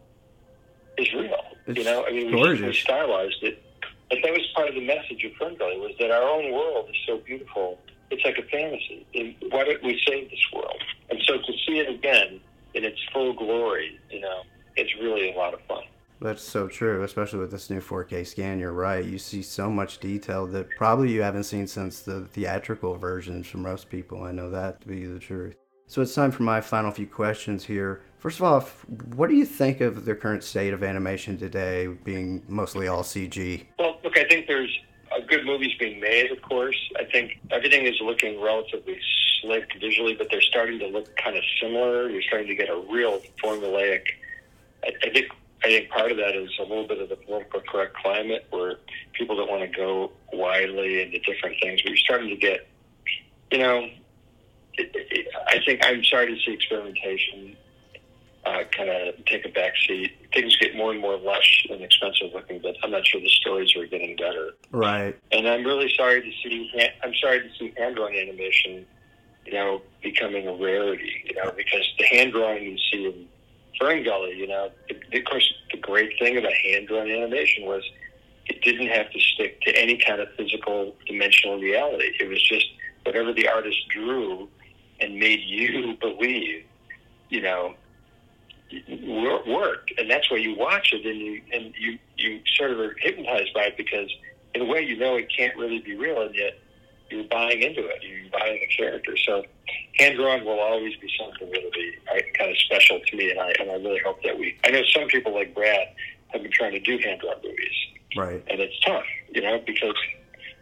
is 0.98 1.12
real. 1.14 1.44
It's 1.66 1.78
you 1.78 1.84
know, 1.84 2.04
I 2.06 2.10
mean, 2.10 2.34
we, 2.34 2.60
we 2.62 2.72
stylized 2.72 3.42
it. 3.42 3.62
But 4.10 4.18
that 4.22 4.32
was 4.32 4.46
part 4.54 4.68
of 4.68 4.74
the 4.74 4.84
message 4.86 5.22
of 5.24 5.32
Fern 5.34 5.56
Valley 5.56 5.78
was 5.78 5.92
that 6.00 6.10
our 6.10 6.22
own 6.22 6.52
world 6.52 6.88
is 6.90 6.96
so 7.06 7.18
beautiful. 7.18 7.78
It's 8.10 8.24
like 8.24 8.38
a 8.38 8.42
fantasy. 8.42 9.06
And 9.14 9.34
why 9.50 9.64
don't 9.64 9.82
we 9.82 10.00
save 10.08 10.30
this 10.30 10.40
world? 10.52 10.82
And 11.10 11.20
so 11.26 11.36
to 11.36 11.52
see 11.66 11.78
it 11.78 11.88
again 11.90 12.40
in 12.74 12.84
its 12.84 12.98
full 13.12 13.34
glory, 13.34 13.98
you 14.10 14.20
know, 14.20 14.42
it's 14.78 14.94
really 15.00 15.32
a 15.32 15.36
lot 15.36 15.54
of 15.54 15.60
fun. 15.62 15.82
That's 16.20 16.42
so 16.42 16.66
true, 16.66 17.04
especially 17.04 17.38
with 17.38 17.50
this 17.50 17.70
new 17.70 17.80
4K 17.80 18.26
scan. 18.26 18.58
You're 18.58 18.72
right. 18.72 19.04
You 19.04 19.18
see 19.18 19.42
so 19.42 19.70
much 19.70 19.98
detail 19.98 20.46
that 20.48 20.68
probably 20.70 21.12
you 21.12 21.22
haven't 21.22 21.44
seen 21.44 21.66
since 21.66 22.00
the 22.00 22.22
theatrical 22.26 22.96
versions 22.96 23.46
for 23.46 23.58
most 23.58 23.88
people. 23.88 24.24
I 24.24 24.32
know 24.32 24.50
that 24.50 24.80
to 24.80 24.88
be 24.88 25.06
the 25.06 25.20
truth. 25.20 25.54
So 25.86 26.02
it's 26.02 26.14
time 26.14 26.32
for 26.32 26.42
my 26.42 26.60
final 26.60 26.90
few 26.90 27.06
questions 27.06 27.64
here. 27.64 28.02
First 28.18 28.40
of 28.40 28.44
all, 28.44 28.60
what 29.14 29.28
do 29.28 29.36
you 29.36 29.46
think 29.46 29.80
of 29.80 30.04
the 30.04 30.14
current 30.14 30.42
state 30.42 30.74
of 30.74 30.82
animation 30.82 31.38
today, 31.38 31.86
being 31.86 32.42
mostly 32.48 32.88
all 32.88 33.02
CG? 33.02 33.64
Well, 33.78 33.98
look, 34.02 34.18
I 34.18 34.24
think 34.24 34.48
there's 34.48 34.76
uh, 35.12 35.20
good 35.26 35.46
movies 35.46 35.72
being 35.78 36.00
made, 36.00 36.32
of 36.32 36.42
course. 36.42 36.76
I 36.98 37.04
think 37.04 37.38
everything 37.50 37.86
is 37.86 37.94
looking 38.02 38.40
relatively 38.40 38.98
slick 39.40 39.70
visually, 39.80 40.14
but 40.14 40.28
they're 40.30 40.42
starting 40.42 40.78
to 40.80 40.88
look 40.88 41.16
kind 41.16 41.36
of 41.36 41.44
similar. 41.62 42.10
You're 42.10 42.22
starting 42.22 42.48
to 42.48 42.54
get 42.54 42.68
a 42.68 42.82
real 42.90 43.22
formulaic. 43.42 44.02
I, 44.84 44.92
I 45.02 45.10
think 45.10 45.26
I 45.62 45.66
think 45.66 45.90
part 45.90 46.12
of 46.12 46.18
that 46.18 46.36
is 46.36 46.50
a 46.60 46.62
little 46.62 46.86
bit 46.86 47.00
of 47.00 47.08
the 47.08 47.16
political 47.16 47.60
correct 47.60 47.96
climate 47.96 48.46
where 48.50 48.76
people 49.12 49.36
don't 49.36 49.50
want 49.50 49.70
to 49.70 49.76
go 49.76 50.12
widely 50.32 51.02
into 51.02 51.18
different 51.20 51.56
things. 51.60 51.82
But 51.82 51.90
you're 51.90 51.96
starting 51.96 52.28
to 52.28 52.36
get, 52.36 52.68
you 53.50 53.58
know, 53.58 53.88
it, 54.74 54.90
it, 54.94 55.26
I 55.48 55.58
think 55.64 55.84
I'm 55.84 56.04
sorry 56.04 56.32
to 56.32 56.40
see 56.44 56.52
experimentation 56.52 57.56
uh, 58.46 58.64
kind 58.70 58.88
of 58.88 59.24
take 59.26 59.44
a 59.44 59.48
back 59.48 59.72
seat. 59.86 60.12
Things 60.32 60.56
get 60.58 60.76
more 60.76 60.92
and 60.92 61.00
more 61.00 61.18
lush 61.18 61.66
and 61.70 61.82
expensive 61.82 62.32
looking, 62.32 62.60
but 62.62 62.76
I'm 62.82 62.92
not 62.92 63.06
sure 63.06 63.20
the 63.20 63.28
stories 63.28 63.74
are 63.76 63.86
getting 63.86 64.16
better. 64.16 64.52
Right. 64.70 65.18
And 65.32 65.48
I'm 65.48 65.64
really 65.64 65.92
sorry 65.96 66.22
to 66.22 66.30
see. 66.42 66.70
I'm 67.02 67.14
sorry 67.20 67.40
to 67.40 67.48
see 67.58 67.72
hand 67.76 67.96
drawn 67.96 68.14
animation, 68.14 68.86
you 69.44 69.52
know, 69.54 69.82
becoming 70.02 70.46
a 70.46 70.54
rarity. 70.54 71.24
You 71.24 71.34
know, 71.34 71.52
because 71.56 71.86
the 71.98 72.04
hand 72.04 72.32
drawing 72.32 72.62
you 72.62 72.78
see 72.92 73.06
in 73.06 73.28
Fern 73.78 74.02
Gully, 74.04 74.36
you 74.36 74.46
know, 74.46 74.70
the, 74.88 75.18
of 75.18 75.24
course, 75.24 75.52
the 75.72 75.78
great 75.78 76.18
thing 76.18 76.36
about 76.36 76.52
hand 76.52 76.88
drawn 76.88 77.10
animation 77.10 77.66
was 77.66 77.82
it 78.46 78.62
didn't 78.62 78.88
have 78.88 79.10
to 79.10 79.20
stick 79.20 79.60
to 79.62 79.76
any 79.76 79.98
kind 79.98 80.20
of 80.20 80.28
physical 80.36 80.94
dimensional 81.06 81.58
reality. 81.60 82.12
It 82.18 82.28
was 82.28 82.42
just 82.42 82.66
whatever 83.04 83.32
the 83.32 83.48
artist 83.48 83.88
drew 83.88 84.48
and 85.00 85.16
made 85.16 85.40
you 85.40 85.96
believe, 86.00 86.64
you 87.28 87.42
know, 87.42 87.74
wor- 88.88 89.44
worked, 89.46 89.92
and 89.98 90.10
that's 90.10 90.30
why 90.30 90.38
you 90.38 90.56
watch 90.56 90.92
it 90.92 91.06
and 91.06 91.18
you 91.18 91.42
and 91.52 91.74
you 91.78 91.98
you 92.16 92.40
sort 92.56 92.70
of 92.70 92.78
are 92.78 92.94
hypnotized 92.98 93.54
by 93.54 93.64
it 93.64 93.76
because 93.76 94.10
in 94.54 94.62
a 94.62 94.64
way 94.64 94.82
you 94.82 94.96
know 94.96 95.16
it 95.16 95.28
can't 95.34 95.56
really 95.56 95.80
be 95.80 95.96
real, 95.96 96.22
and 96.22 96.34
yet 96.34 96.58
you're 97.10 97.24
buying 97.24 97.62
into 97.62 97.86
it. 97.86 98.02
You're 98.02 98.30
buying 98.30 98.60
the 98.60 98.66
character. 98.66 99.16
So 99.16 99.44
hand 99.98 100.16
drawn 100.16 100.44
will 100.44 100.60
always 100.60 100.94
be 100.96 101.10
something 101.18 101.50
that'll 101.50 101.70
be 101.70 101.94
kind 102.36 102.50
of 102.50 102.58
special 102.58 103.00
to 103.00 103.16
me, 103.16 103.30
and 103.30 103.40
I 103.40 103.52
and 103.60 103.70
I 103.70 103.74
really 103.74 104.00
hope 104.04 104.22
that 104.24 104.38
we. 104.38 104.56
I 104.64 104.70
know 104.70 104.82
some 104.94 105.08
people 105.08 105.34
like 105.34 105.54
Brad 105.54 105.88
have 106.28 106.42
been 106.42 106.52
trying 106.52 106.72
to 106.72 106.80
do 106.80 106.98
hand 106.98 107.20
drawn 107.20 107.36
movies, 107.42 107.74
Right. 108.16 108.42
and 108.48 108.60
it's 108.60 108.78
tough, 108.80 109.04
you 109.34 109.40
know, 109.42 109.60
because 109.66 109.94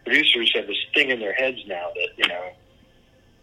producers 0.05 0.51
have 0.55 0.67
this 0.67 0.77
thing 0.93 1.09
in 1.09 1.19
their 1.19 1.33
heads 1.33 1.59
now 1.67 1.89
that 1.95 2.09
you 2.17 2.27
know. 2.27 2.51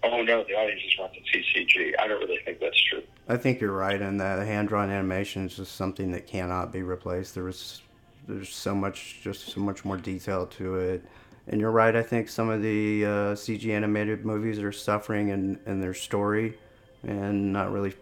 Oh 0.07 0.23
no, 0.23 0.45
the 0.45 0.53
audience 0.53 0.83
just 0.83 0.99
wants 0.99 1.17
to 1.17 1.23
see 1.33 1.67
CG. 1.67 1.95
I 1.99 2.07
don't 2.07 2.21
really 2.21 2.39
think 2.45 2.61
that's 2.61 2.79
true. 2.91 3.03
I 3.27 3.39
think 3.39 3.59
you're 3.61 3.73
right 3.73 3.99
in 3.99 4.19
that 4.19 4.47
hand 4.47 4.69
drawn 4.69 4.91
animation 4.91 5.47
is 5.47 5.57
just 5.57 5.77
something 5.77 6.11
that 6.13 6.27
cannot 6.27 6.73
be 6.73 6.83
replaced. 6.83 7.35
There's 7.35 7.81
there's 8.29 8.51
so 8.55 8.75
much 8.75 9.21
just 9.23 9.49
so 9.49 9.61
much 9.63 9.83
more 9.85 9.97
detail 9.97 10.47
to 10.47 10.75
it. 10.77 11.05
And 11.47 11.61
you're 11.61 11.71
right, 11.71 11.95
I 11.95 12.03
think 12.03 12.29
some 12.29 12.49
of 12.49 12.63
the 12.63 13.05
uh, 13.05 13.09
CG 13.35 13.69
animated 13.71 14.25
movies 14.25 14.59
are 14.61 14.73
suffering 14.73 15.29
in, 15.29 15.59
in 15.67 15.81
their 15.81 15.95
story 15.95 16.59
and 17.03 17.53
not 17.53 17.71
really 17.71 17.93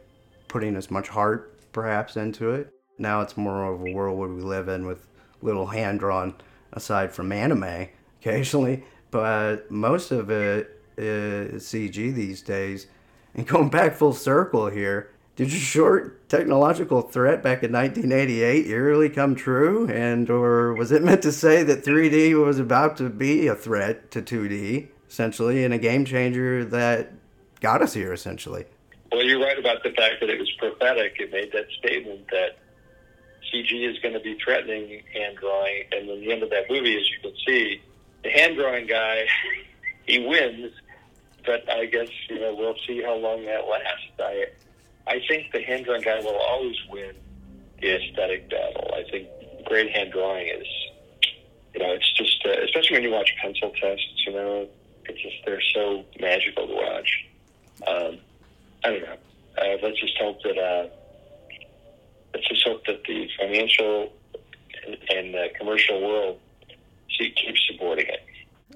putting 0.49 0.77
as 0.77 0.91
much 0.91 1.09
heart 1.09 1.59
perhaps 1.73 2.17
into 2.17 2.51
it. 2.51 2.73
Now 2.99 3.21
it's 3.21 3.37
more 3.37 3.65
of 3.65 3.81
a 3.81 3.91
world 3.91 4.19
where 4.19 4.29
we 4.29 4.43
live 4.43 4.69
in 4.69 4.87
with 4.87 5.09
little 5.41 5.67
hand 5.67 5.99
drawn 6.01 6.35
aside 6.73 7.13
from 7.13 7.33
anime 7.33 7.89
occasionally, 8.21 8.85
but 9.11 9.71
most 9.71 10.13
of 10.13 10.31
it 10.31 10.81
is 10.97 11.65
CG 11.65 12.15
these 12.15 12.43
days. 12.43 12.87
And 13.35 13.47
going 13.47 13.71
back 13.71 13.95
full 13.95 14.13
circle 14.13 14.69
here, 14.69 15.12
did 15.35 15.51
your 15.51 15.61
short 15.61 16.29
technological 16.29 17.03
threat 17.03 17.43
back 17.43 17.63
in 17.63 17.73
1988 17.73 18.67
eerily 18.67 19.09
come 19.09 19.35
true? 19.35 19.89
And 19.89 20.29
or 20.29 20.75
was 20.75 20.93
it 20.93 21.03
meant 21.03 21.23
to 21.23 21.33
say 21.33 21.63
that 21.63 21.85
3D 21.85 22.43
was 22.45 22.59
about 22.59 22.99
to 22.99 23.09
be 23.09 23.47
a 23.47 23.55
threat 23.55 24.11
to 24.11 24.21
2D, 24.21 24.89
essentially, 25.09 25.65
and 25.65 25.73
a 25.73 25.79
game 25.79 26.05
changer 26.05 26.65
that 26.67 27.13
got 27.61 27.81
us 27.81 27.95
here, 27.95 28.13
essentially? 28.13 28.67
Well, 29.11 29.23
you're 29.23 29.41
right 29.41 29.59
about 29.59 29.83
the 29.83 29.91
fact 29.91 30.21
that 30.21 30.29
it 30.29 30.39
was 30.39 30.51
prophetic. 30.59 31.17
It 31.19 31.31
made 31.33 31.53
that 31.53 31.67
statement 31.79 32.29
that 32.31 32.59
CG 33.53 33.91
is 33.91 33.99
going 34.01 34.15
to 34.15 34.21
be 34.21 34.39
threatening 34.43 35.03
hand 35.15 35.39
drawing. 35.39 35.85
And 35.93 36.11
in 36.11 36.21
the 36.21 36.33
end 36.33 36.43
of 36.43 36.51
that 36.51 36.65
movie, 36.69 36.97
as 36.97 37.09
you 37.11 37.19
can 37.23 37.33
see, 37.47 37.83
the 38.23 38.31
hand 38.31 38.57
drawing 38.57 38.87
guy, 38.87 39.27
he 40.07 40.27
wins. 40.27 40.73
But 41.45 41.69
I 41.71 41.87
guess 41.87 42.09
you 42.29 42.39
know 42.39 42.55
we'll 42.55 42.77
see 42.87 43.03
how 43.03 43.17
long 43.17 43.45
that 43.47 43.67
lasts. 43.67 44.07
I 44.21 44.47
I 45.07 45.21
think 45.29 45.53
the 45.53 45.63
hand 45.63 45.85
drawing 45.85 46.03
guy 46.03 46.21
will 46.21 46.37
always 46.37 46.77
win 46.89 47.15
the 47.81 47.97
aesthetic 47.97 48.49
battle. 48.51 48.91
I 48.95 49.05
think 49.11 49.29
great 49.65 49.91
hand 49.91 50.13
drawing 50.13 50.49
is, 50.49 50.67
you 51.75 51.81
know, 51.81 51.93
it's 51.93 52.13
just 52.15 52.45
uh, 52.47 52.63
especially 52.65 52.97
when 52.97 53.03
you 53.03 53.11
watch 53.11 53.35
pencil 53.41 53.73
tests. 53.81 54.07
You 54.27 54.33
know, 54.33 54.69
it's 55.07 55.21
just 55.21 55.37
they're 55.45 55.61
so 55.75 56.05
magical 56.21 56.67
to 56.67 56.75
watch. 56.75 57.25
Um, 57.87 58.19
I 58.85 58.91
don't 58.91 59.03
know. 59.03 59.17
Uh, 59.59 59.77
let's 59.83 60.01
just 60.01 60.17
hope 60.19 60.43
that 60.43 60.59
uh, 60.59 60.89
let's 62.35 62.49
just 62.49 62.65
hope 62.65 62.85
that 62.87 63.03
the 63.05 63.29
financial 63.39 64.13
and, 64.87 64.97
and 65.11 65.35
uh, 65.35 65.49
commercial 65.59 66.01
world 66.01 66.39
keeps 67.19 67.61
supporting 67.71 68.07
it. 68.07 68.25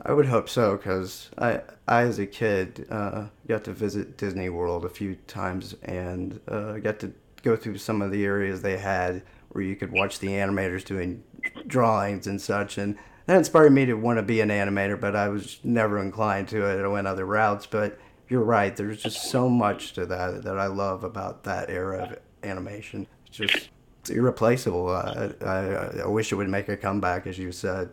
I 0.02 0.12
would 0.12 0.26
hope 0.26 0.48
so, 0.48 0.76
because 0.76 1.30
I, 1.38 1.62
I 1.88 2.02
as 2.02 2.18
a 2.18 2.26
kid, 2.26 2.86
uh, 2.90 3.26
got 3.48 3.64
to 3.64 3.72
visit 3.72 4.16
Disney 4.16 4.48
World 4.48 4.84
a 4.84 4.88
few 4.88 5.16
times 5.26 5.74
and 5.82 6.40
uh, 6.48 6.74
got 6.78 7.00
to 7.00 7.12
go 7.42 7.56
through 7.56 7.78
some 7.78 8.02
of 8.02 8.10
the 8.10 8.24
areas 8.24 8.62
they 8.62 8.78
had 8.78 9.22
where 9.50 9.64
you 9.64 9.76
could 9.76 9.92
watch 9.92 10.18
the 10.18 10.28
animators 10.28 10.84
doing 10.84 11.22
drawings 11.66 12.26
and 12.26 12.40
such, 12.40 12.76
and 12.78 12.98
that 13.26 13.38
inspired 13.38 13.72
me 13.72 13.86
to 13.86 13.94
want 13.94 14.18
to 14.18 14.22
be 14.22 14.40
an 14.40 14.50
animator. 14.50 15.00
But 15.00 15.16
I 15.16 15.28
was 15.28 15.58
never 15.64 15.98
inclined 15.98 16.48
to 16.48 16.64
it. 16.64 16.84
I 16.84 16.88
went 16.88 17.06
other 17.06 17.24
routes. 17.24 17.66
But 17.66 17.98
you're 18.28 18.44
right. 18.44 18.76
There's 18.76 19.02
just 19.02 19.30
so 19.30 19.48
much 19.48 19.94
to 19.94 20.06
that 20.06 20.42
that 20.44 20.58
I 20.58 20.66
love 20.66 21.04
about 21.04 21.44
that 21.44 21.70
era 21.70 22.04
of 22.04 22.18
animation. 22.48 23.06
It's 23.26 23.36
just 23.38 23.70
it's 24.00 24.10
irreplaceable. 24.10 24.88
Uh, 24.88 25.32
I, 25.40 26.02
I 26.02 26.06
wish 26.06 26.30
it 26.30 26.36
would 26.36 26.48
make 26.48 26.68
a 26.68 26.76
comeback, 26.76 27.26
as 27.26 27.38
you 27.38 27.50
said. 27.50 27.90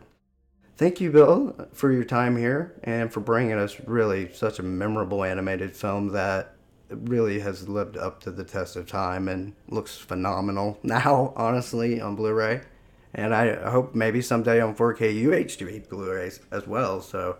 Thank 0.76 1.00
you, 1.00 1.12
Bill, 1.12 1.68
for 1.72 1.92
your 1.92 2.02
time 2.02 2.36
here 2.36 2.74
and 2.82 3.12
for 3.12 3.20
bringing 3.20 3.52
us 3.52 3.76
really 3.86 4.32
such 4.32 4.58
a 4.58 4.62
memorable 4.64 5.22
animated 5.22 5.76
film 5.76 6.08
that 6.08 6.56
really 6.90 7.40
has 7.40 7.68
lived 7.68 7.96
up 7.96 8.20
to 8.22 8.32
the 8.32 8.42
test 8.42 8.74
of 8.74 8.86
time 8.86 9.28
and 9.28 9.54
looks 9.68 9.96
phenomenal 9.96 10.78
now, 10.82 11.32
honestly, 11.36 12.00
on 12.00 12.16
Blu 12.16 12.32
ray. 12.32 12.62
And 13.14 13.32
I 13.32 13.70
hope 13.70 13.94
maybe 13.94 14.20
someday 14.20 14.60
on 14.60 14.74
4K 14.74 15.22
UHD 15.22 15.88
Blu 15.88 16.12
rays 16.12 16.40
as 16.50 16.66
well. 16.66 17.00
So 17.00 17.36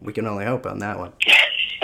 we 0.00 0.12
can 0.12 0.24
only 0.26 0.44
hope 0.44 0.66
on 0.66 0.78
that 0.78 0.98
one. 0.98 1.12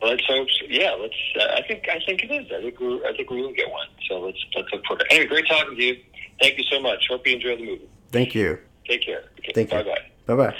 Let's 0.00 0.24
hope. 0.26 0.48
So. 0.50 0.66
Yeah, 0.68 0.94
let's. 1.00 1.14
Uh, 1.34 1.54
I 1.54 1.62
think. 1.66 1.88
I 1.88 1.98
think 2.04 2.24
it 2.24 2.30
is. 2.30 2.52
I 2.52 2.60
think 2.60 2.78
we. 2.78 3.02
I 3.06 3.16
think 3.16 3.30
we 3.30 3.40
will 3.40 3.54
get 3.54 3.70
one. 3.70 3.86
So 4.06 4.20
let's 4.20 4.36
let's 4.54 4.68
look 4.70 4.84
for 4.86 4.98
it. 4.98 5.06
Anyway, 5.10 5.28
great 5.28 5.46
talking 5.48 5.74
to 5.74 5.82
you. 5.82 5.96
Thank 6.42 6.58
you 6.58 6.64
so 6.70 6.78
much. 6.78 7.06
Hope 7.08 7.26
you 7.26 7.36
enjoy 7.36 7.56
the 7.56 7.64
movie. 7.64 7.88
Thank 8.12 8.34
you. 8.34 8.58
Take 8.86 9.02
care. 9.02 9.24
Okay, 9.38 9.52
Thank 9.54 9.72
you. 9.72 9.78
bye 9.78 9.84
bye. 9.84 10.00
Bye 10.26 10.50
bye. 10.50 10.56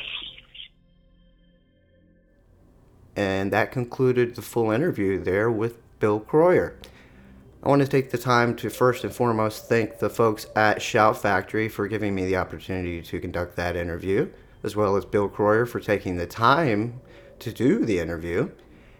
And 3.17 3.53
that 3.53 3.71
concluded 3.71 4.35
the 4.35 4.43
full 4.43 4.71
interview 4.71 5.23
there 5.23 5.51
with 5.51 5.79
Bill 6.01 6.21
Kroyer. 6.21 6.75
I 7.63 7.69
want 7.69 7.81
to 7.81 7.89
take 7.89 8.11
the 8.11 8.19
time 8.19 8.57
to 8.57 8.69
first 8.69 9.05
and 9.05 9.15
foremost 9.15 9.69
thank 9.69 9.99
the 9.99 10.11
folks 10.11 10.47
at 10.55 10.83
Shout 10.83 11.23
Factory 11.23 11.69
for 11.69 11.89
giving 11.89 12.15
me 12.15 12.27
the 12.27 12.37
opportunity 12.37 13.01
to 13.03 13.21
conduct 13.21 13.57
that 13.57 13.77
interview, 13.77 14.29
as 14.63 14.77
well 14.77 14.97
as 14.97 15.05
Bill 15.05 15.29
Kroyer 15.31 15.67
for 15.67 15.81
taking 15.81 16.17
the 16.17 16.27
time 16.27 17.01
to 17.39 17.53
do 17.53 17.85
the 17.85 17.99
interview, 17.99 18.51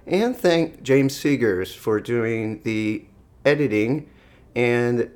and 0.07 0.37
thank 0.37 0.83
James 0.83 1.15
Seegers 1.15 1.75
for 1.75 2.01
doing 2.01 2.61
the 2.63 3.05
editing 3.45 4.09
and 4.55 5.11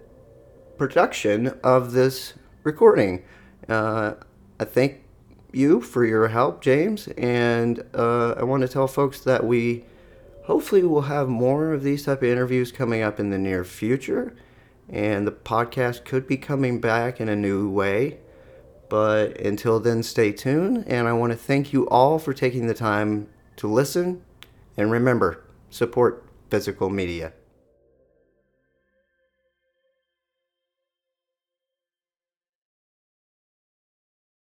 production 0.77 1.49
of 1.63 1.93
this 1.93 2.35
recording. 2.65 3.23
Uh, 3.69 4.15
I 4.59 4.65
thank 4.65 5.03
you 5.53 5.81
for 5.81 6.05
your 6.05 6.29
help, 6.29 6.61
James, 6.63 7.09
and 7.19 7.83
uh, 7.95 8.33
I 8.33 8.45
want 8.45 8.63
to 8.63 8.69
tell 8.69 8.87
folks 8.87 9.21
that 9.21 9.45
we 9.45 9.85
hopefully 10.45 10.83
we'll 10.83 11.03
have 11.03 11.29
more 11.29 11.73
of 11.73 11.83
these 11.83 12.05
type 12.05 12.23
of 12.23 12.29
interviews 12.29 12.73
coming 12.73 13.03
up 13.03 13.21
in 13.21 13.31
the 13.31 13.39
near 13.39 13.65
future 13.65 14.35
and 14.89 15.27
the 15.27 15.33
podcast 15.33 16.05
could 16.05 16.27
be 16.27 16.37
coming 16.39 16.81
back 16.81 17.21
in 17.21 17.29
a 17.29 17.37
new 17.37 17.69
way. 17.69 18.19
But 18.89 19.39
until 19.39 19.81
then 19.81 20.03
stay 20.03 20.33
tuned 20.33 20.85
and 20.87 21.07
i 21.07 21.13
want 21.13 21.33
to 21.33 21.37
thank 21.39 21.75
you 21.75 21.87
all 21.89 22.19
for 22.19 22.33
taking 22.33 22.67
the 22.67 22.75
time 22.75 23.29
to 23.57 23.67
listen. 23.67 24.23
And 24.77 24.91
remember 24.91 25.45
support 25.71 26.25
physical 26.51 26.89
media 26.89 27.35